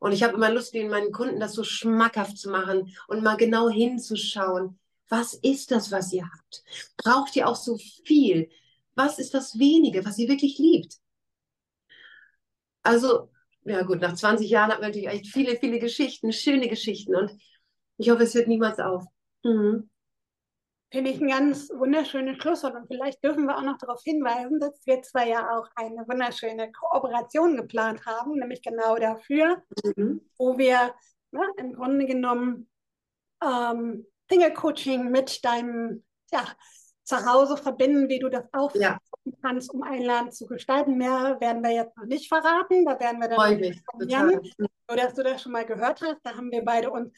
Und 0.00 0.12
ich 0.12 0.24
habe 0.24 0.34
immer 0.34 0.50
Lust, 0.50 0.74
den 0.74 0.90
meinen 0.90 1.12
Kunden 1.12 1.38
das 1.38 1.54
so 1.54 1.62
schmackhaft 1.62 2.36
zu 2.36 2.50
machen 2.50 2.94
und 3.06 3.22
mal 3.22 3.36
genau 3.36 3.68
hinzuschauen. 3.68 4.78
Was 5.08 5.34
ist 5.34 5.70
das, 5.70 5.92
was 5.92 6.12
ihr 6.12 6.24
habt? 6.24 6.64
Braucht 6.96 7.36
ihr 7.36 7.48
auch 7.48 7.56
so 7.56 7.78
viel? 8.04 8.50
Was 8.96 9.20
ist 9.20 9.34
das 9.34 9.58
wenige, 9.58 10.04
was 10.04 10.18
ihr 10.18 10.28
wirklich 10.28 10.58
liebt? 10.58 10.96
Also, 12.82 13.30
ja 13.64 13.82
gut, 13.82 14.00
nach 14.00 14.14
20 14.14 14.50
Jahren 14.50 14.72
hat 14.72 14.80
man 14.80 14.90
natürlich 14.90 15.08
echt 15.08 15.26
viele, 15.28 15.56
viele 15.56 15.78
Geschichten, 15.78 16.32
schöne 16.32 16.68
Geschichten 16.68 17.14
und 17.14 17.30
ich 17.98 18.10
hoffe, 18.10 18.24
es 18.24 18.34
hört 18.34 18.48
niemals 18.48 18.80
auf. 18.80 19.04
Mhm. 19.44 19.90
Finde 20.90 21.10
ich 21.10 21.20
ein 21.20 21.28
ganz 21.28 21.68
wunderschönes 21.68 22.38
Schlusswort 22.38 22.74
und 22.74 22.86
vielleicht 22.86 23.22
dürfen 23.22 23.44
wir 23.44 23.58
auch 23.58 23.62
noch 23.62 23.76
darauf 23.76 24.00
hinweisen, 24.02 24.58
dass 24.58 24.80
wir 24.86 25.02
zwar 25.02 25.26
ja 25.26 25.54
auch 25.54 25.68
eine 25.76 26.08
wunderschöne 26.08 26.72
Kooperation 26.72 27.56
geplant 27.56 28.06
haben, 28.06 28.38
nämlich 28.38 28.62
genau 28.62 28.96
dafür, 28.96 29.62
mhm. 29.84 30.22
wo 30.38 30.56
wir 30.56 30.94
ja, 31.32 31.42
im 31.58 31.74
Grunde 31.74 32.06
genommen 32.06 32.70
ähm, 33.44 34.06
Dinge-Coaching 34.30 35.10
mit 35.10 35.44
deinem 35.44 36.04
ja, 36.32 36.44
Zuhause 37.04 37.56
verbinden, 37.56 38.08
wie 38.08 38.18
du 38.18 38.28
das 38.28 38.44
auch 38.52 38.74
ja. 38.74 38.98
kannst, 39.42 39.72
um 39.72 39.82
ein 39.82 40.02
Land 40.02 40.34
zu 40.34 40.46
gestalten. 40.46 40.96
Mehr 40.96 41.36
werden 41.40 41.62
wir 41.62 41.70
jetzt 41.70 41.96
noch 41.96 42.04
nicht 42.04 42.28
verraten. 42.28 42.84
Da 42.84 42.98
werden 43.00 43.20
wir 43.20 43.28
dann 43.28 43.58
informieren, 43.58 44.40
dass 44.86 45.14
du 45.14 45.22
das 45.22 45.42
schon 45.42 45.52
mal 45.52 45.64
gehört 45.64 46.00
hast. 46.02 46.20
Da 46.22 46.36
haben 46.36 46.50
wir 46.50 46.64
beide 46.64 46.90
uns 46.90 47.10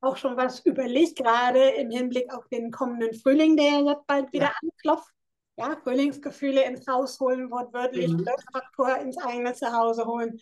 auch 0.00 0.16
schon 0.16 0.36
was 0.36 0.60
überlegt, 0.60 1.18
gerade 1.18 1.70
im 1.70 1.90
Hinblick 1.90 2.32
auf 2.32 2.46
den 2.48 2.70
kommenden 2.70 3.14
Frühling, 3.14 3.56
der 3.56 3.80
jetzt 3.80 4.06
bald 4.06 4.32
wieder 4.32 4.46
ja. 4.46 4.54
anklopft. 4.62 5.12
Ja, 5.56 5.76
Frühlingsgefühle 5.82 6.64
ins 6.64 6.86
Haus 6.86 7.18
holen, 7.18 7.50
wortwörtlich 7.50 8.12
mhm. 8.12 8.24
Faktor 8.52 8.96
ins 8.98 9.18
eigene 9.18 9.54
Zuhause 9.54 10.06
holen. 10.06 10.38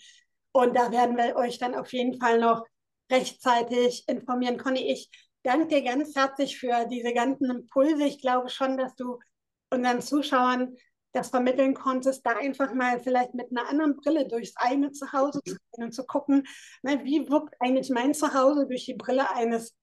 Und 0.52 0.76
da 0.76 0.90
werden 0.90 1.16
wir 1.16 1.36
euch 1.36 1.58
dann 1.58 1.74
auf 1.74 1.90
jeden 1.92 2.20
Fall 2.20 2.38
noch 2.38 2.66
rechtzeitig 3.10 4.06
informieren. 4.08 4.58
Conny, 4.58 4.90
ich 4.92 5.08
danke 5.42 5.68
dir 5.68 5.82
ganz 5.82 6.14
herzlich 6.14 6.58
für 6.58 6.86
diese 6.90 7.14
ganzen 7.14 7.50
Impulse. 7.50 8.04
Ich 8.04 8.20
glaube 8.20 8.50
schon, 8.50 8.76
dass 8.76 8.94
du 8.94 9.18
unseren 9.70 10.02
Zuschauern 10.02 10.76
das 11.16 11.30
vermitteln 11.30 11.74
konntest, 11.74 12.24
da 12.26 12.36
einfach 12.36 12.72
mal 12.74 13.00
vielleicht 13.00 13.34
mit 13.34 13.50
einer 13.50 13.68
anderen 13.68 13.96
Brille 13.96 14.28
durchs 14.28 14.56
eigene 14.56 14.92
Zuhause 14.92 15.40
zu 15.44 15.56
gehen 15.72 15.84
und 15.84 15.92
zu 15.92 16.04
gucken, 16.04 16.46
ne, 16.82 17.00
wie 17.04 17.28
wirkt 17.28 17.54
eigentlich 17.60 17.90
mein 17.90 18.14
Zuhause 18.14 18.66
durch 18.66 18.84
die 18.84 18.94
Brille 18.94 19.30
eines 19.30 19.74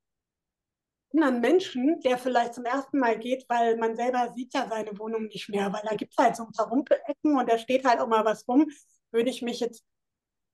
anderen 1.14 1.42
Menschen, 1.42 2.00
der 2.02 2.18
vielleicht 2.18 2.56
zum 2.56 2.66
ersten 2.66 3.00
Mal 3.00 3.18
geht, 3.18 3.46
weil 3.48 3.78
man 3.78 3.96
selber 3.96 4.32
sieht 4.34 4.54
ja 4.54 4.68
seine 4.68 4.98
Wohnung 4.98 5.26
nicht 5.26 5.50
mehr, 5.50 5.72
weil 5.72 5.84
da 5.88 5.96
gibt 5.96 6.14
es 6.18 6.24
halt 6.24 6.36
so 6.36 6.44
ein 6.44 6.52
paar 6.52 6.70
Rumpelecken 6.70 7.38
und 7.38 7.50
da 7.50 7.58
steht 7.58 7.86
halt 7.86 8.00
auch 8.00 8.08
mal 8.08 8.26
was 8.26 8.48
rum. 8.48 8.68
Würde 9.12 9.30
ich 9.30 9.42
mich 9.42 9.60
jetzt 9.60 9.86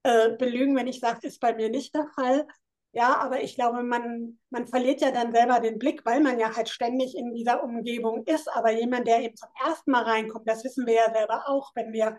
äh, 0.04 0.36
belügen, 0.38 0.76
wenn 0.76 0.88
ich 0.88 1.00
sage, 1.00 1.28
ist 1.28 1.39
bei 1.39 1.54
mir 1.54 1.70
nicht 1.70 1.96
der 1.96 2.08
Fall. 2.15 2.46
Ja, 2.91 3.17
aber 3.17 3.43
ich 3.43 3.54
glaube, 3.56 3.84
man, 3.84 4.39
man 4.49 4.67
verliert 4.67 5.02
ja 5.02 5.12
dann 5.12 5.32
selber 5.32 5.60
den 5.60 5.78
Blick, 5.78 6.04
weil 6.06 6.21
man 6.21 6.39
ja 6.39 6.56
halt 6.56 6.69
ständig 6.69 7.15
in 7.15 7.34
dieser 7.34 7.63
Umgebung 7.63 8.23
ist. 8.25 8.49
Aber 8.52 8.71
jemand, 8.71 9.08
der 9.08 9.21
eben 9.21 9.36
zum 9.36 9.49
ersten 9.63 9.91
Mal 9.91 10.04
reinkommt, 10.04 10.49
das 10.49 10.63
wissen 10.63 10.88
wir 10.88 10.95
ja 10.95 11.13
selber 11.13 11.47
auch, 11.47 11.71
wenn 11.75 11.93
wir 11.93 12.17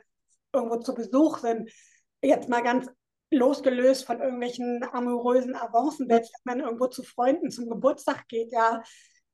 irgendwo 0.53 0.77
zu 0.77 0.95
Besuch 0.95 1.39
sind, 1.39 1.71
jetzt 2.23 2.49
mal 2.49 2.63
ganz 2.63 2.89
losgelöst 3.33 4.05
von 4.05 4.21
irgendwelchen 4.21 4.85
amorösen 4.93 5.55
Avancen, 5.57 6.09
selbst 6.09 6.33
wenn 6.45 6.59
man 6.59 6.67
irgendwo 6.67 6.87
zu 6.89 7.03
Freunden 7.03 7.51
zum 7.51 7.69
Geburtstag 7.69 8.27
geht, 8.29 8.53
ja, 8.53 8.83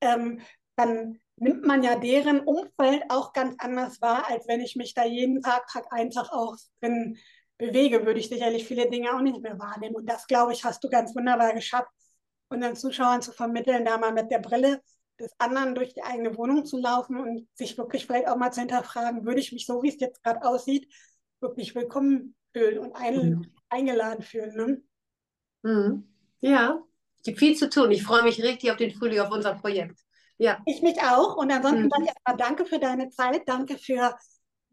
ähm, 0.01 0.41
dann 0.77 1.21
nimmt 1.37 1.65
man 1.67 1.83
ja 1.83 1.99
deren 1.99 2.41
Umfeld 2.41 3.05
auch 3.09 3.33
ganz 3.33 3.57
anders 3.59 4.01
wahr, 4.01 4.29
als 4.29 4.47
wenn 4.49 4.61
ich 4.61 4.77
mich 4.77 4.95
da 4.95 5.05
jeden 5.05 5.43
Tag, 5.43 5.67
Tag 5.69 5.87
ein, 5.91 6.11
aus 6.17 6.71
drin 6.81 7.17
bewege, 7.59 8.05
würde 8.05 8.21
ich 8.21 8.29
sicherlich 8.29 8.67
viele 8.67 8.89
Dinge 8.89 9.15
auch 9.15 9.21
nicht 9.21 9.41
mehr 9.43 9.59
wahrnehmen. 9.59 9.95
Und 9.95 10.07
das, 10.07 10.27
glaube 10.27 10.53
ich, 10.53 10.65
hast 10.65 10.83
du 10.85 10.89
ganz 10.89 11.15
wunderbar 11.15 11.55
geschafft, 11.55 11.91
unseren 12.49 12.77
Zuschauern 12.77 13.23
zu 13.23 13.33
vermitteln, 13.33 13.85
da 13.85 13.99
mal 13.99 14.13
mit 14.13 14.31
der 14.31 14.39
Brille 14.39 14.81
des 15.19 15.33
anderen 15.39 15.75
durch 15.75 15.95
die 15.95 16.03
eigene 16.03 16.37
Wohnung 16.37 16.65
zu 16.65 16.79
laufen 16.79 17.19
und 17.19 17.49
sich 17.55 17.79
wirklich 17.79 18.07
vielleicht 18.07 18.29
auch 18.29 18.37
mal 18.37 18.53
zu 18.53 18.61
hinterfragen, 18.61 19.25
würde 19.25 19.41
ich 19.41 19.53
mich 19.53 19.67
so, 19.67 19.83
wie 19.83 19.89
es 19.89 19.99
jetzt 19.99 20.23
gerade 20.23 20.43
aussieht, 20.47 20.93
wirklich 21.41 21.75
willkommen 21.75 22.35
fühlen 22.53 22.79
und 22.79 22.95
ein, 22.95 23.31
mhm. 23.31 23.47
eingeladen 23.69 24.23
fühlen. 24.23 24.55
Ne? 24.55 24.83
Mhm. 25.63 26.09
Ja, 26.41 26.83
es 27.17 27.23
gibt 27.23 27.39
viel 27.39 27.57
zu 27.57 27.69
tun. 27.71 27.91
Ich 27.91 28.03
freue 28.03 28.23
mich 28.23 28.43
richtig 28.43 28.71
auf 28.71 28.77
den 28.77 28.93
Frühling, 28.93 29.21
auf 29.21 29.31
unser 29.31 29.55
Projekt. 29.55 29.99
Ja. 30.39 30.63
Ich 30.67 30.83
mich 30.83 31.01
auch. 31.01 31.37
Und 31.37 31.51
ansonsten 31.51 31.85
mhm. 31.85 31.91
sage 31.91 32.05
ich 32.05 32.09
erstmal 32.11 32.37
danke 32.37 32.67
für 32.67 32.79
deine 32.79 33.09
Zeit, 33.09 33.43
danke 33.47 33.79
für 33.79 34.15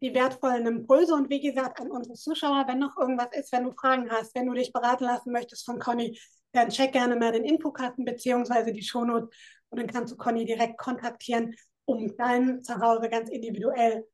die 0.04 0.14
wertvollen 0.14 0.66
Impulse. 0.66 1.14
Und 1.14 1.30
wie 1.30 1.40
gesagt, 1.40 1.80
an 1.80 1.90
unsere 1.90 2.14
Zuschauer, 2.14 2.66
wenn 2.68 2.78
noch 2.78 2.96
irgendwas 2.98 3.28
ist, 3.32 3.50
wenn 3.52 3.64
du 3.64 3.72
Fragen 3.72 4.10
hast, 4.10 4.34
wenn 4.34 4.46
du 4.46 4.52
dich 4.52 4.72
beraten 4.72 5.04
lassen 5.04 5.32
möchtest 5.32 5.64
von 5.64 5.78
Conny, 5.78 6.20
dann 6.52 6.68
check 6.68 6.92
gerne 6.92 7.16
mal 7.16 7.32
den 7.32 7.44
Infokasten 7.44 8.04
beziehungsweise 8.04 8.72
die 8.72 8.82
Shownote 8.82 9.28
und 9.70 9.80
dann 9.80 9.86
kannst 9.88 10.12
du 10.12 10.16
Conny 10.16 10.44
direkt 10.44 10.78
kontaktieren, 10.78 11.56
um 11.86 12.16
dein 12.16 12.62
Zuhause 12.62 13.08
ganz 13.08 13.28
individuell, 13.28 14.06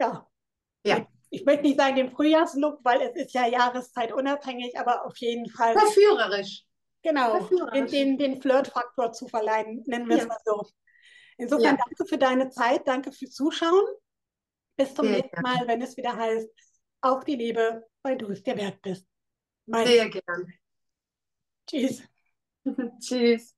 ja, 0.00 0.26
ja. 0.84 1.06
ich 1.30 1.44
möchte 1.44 1.62
nicht 1.62 1.78
sagen 1.78 1.96
den 1.96 2.10
Frühjahrslook, 2.10 2.80
weil 2.82 3.00
es 3.02 3.16
ist 3.16 3.32
ja 3.32 3.46
jahreszeitunabhängig, 3.46 4.78
aber 4.78 5.06
auf 5.06 5.16
jeden 5.16 5.48
Fall. 5.48 5.72
Verführerisch. 5.72 6.64
Genau, 7.02 7.38
Verführerisch. 7.38 7.90
Den, 7.90 8.18
den, 8.18 8.42
Flirtfaktor 8.42 9.12
zu 9.12 9.28
verleihen, 9.28 9.82
nennen 9.86 10.08
wir 10.08 10.16
es 10.16 10.22
ja. 10.22 10.28
mal 10.28 10.38
so. 10.44 10.66
Insofern 11.38 11.76
ja. 11.76 11.84
danke 11.84 12.04
für 12.06 12.18
deine 12.18 12.50
Zeit, 12.50 12.86
danke 12.86 13.12
fürs 13.12 13.32
Zuschauen. 13.32 13.84
Bis 14.76 14.94
zum 14.94 15.06
Sehr 15.06 15.16
nächsten 15.16 15.42
Mal, 15.42 15.66
wenn 15.66 15.82
es 15.82 15.96
wieder 15.96 16.16
heißt, 16.16 16.48
auf 17.02 17.24
die 17.24 17.36
Liebe, 17.36 17.86
weil 18.02 18.16
du 18.16 18.30
es 18.30 18.42
dir 18.42 18.56
wert 18.56 18.80
bist. 18.82 19.06
Mein 19.66 19.86
Sehr 19.86 20.08
gern. 20.08 20.52
Tschüss. 21.66 22.02
Tschüss. 23.00 23.54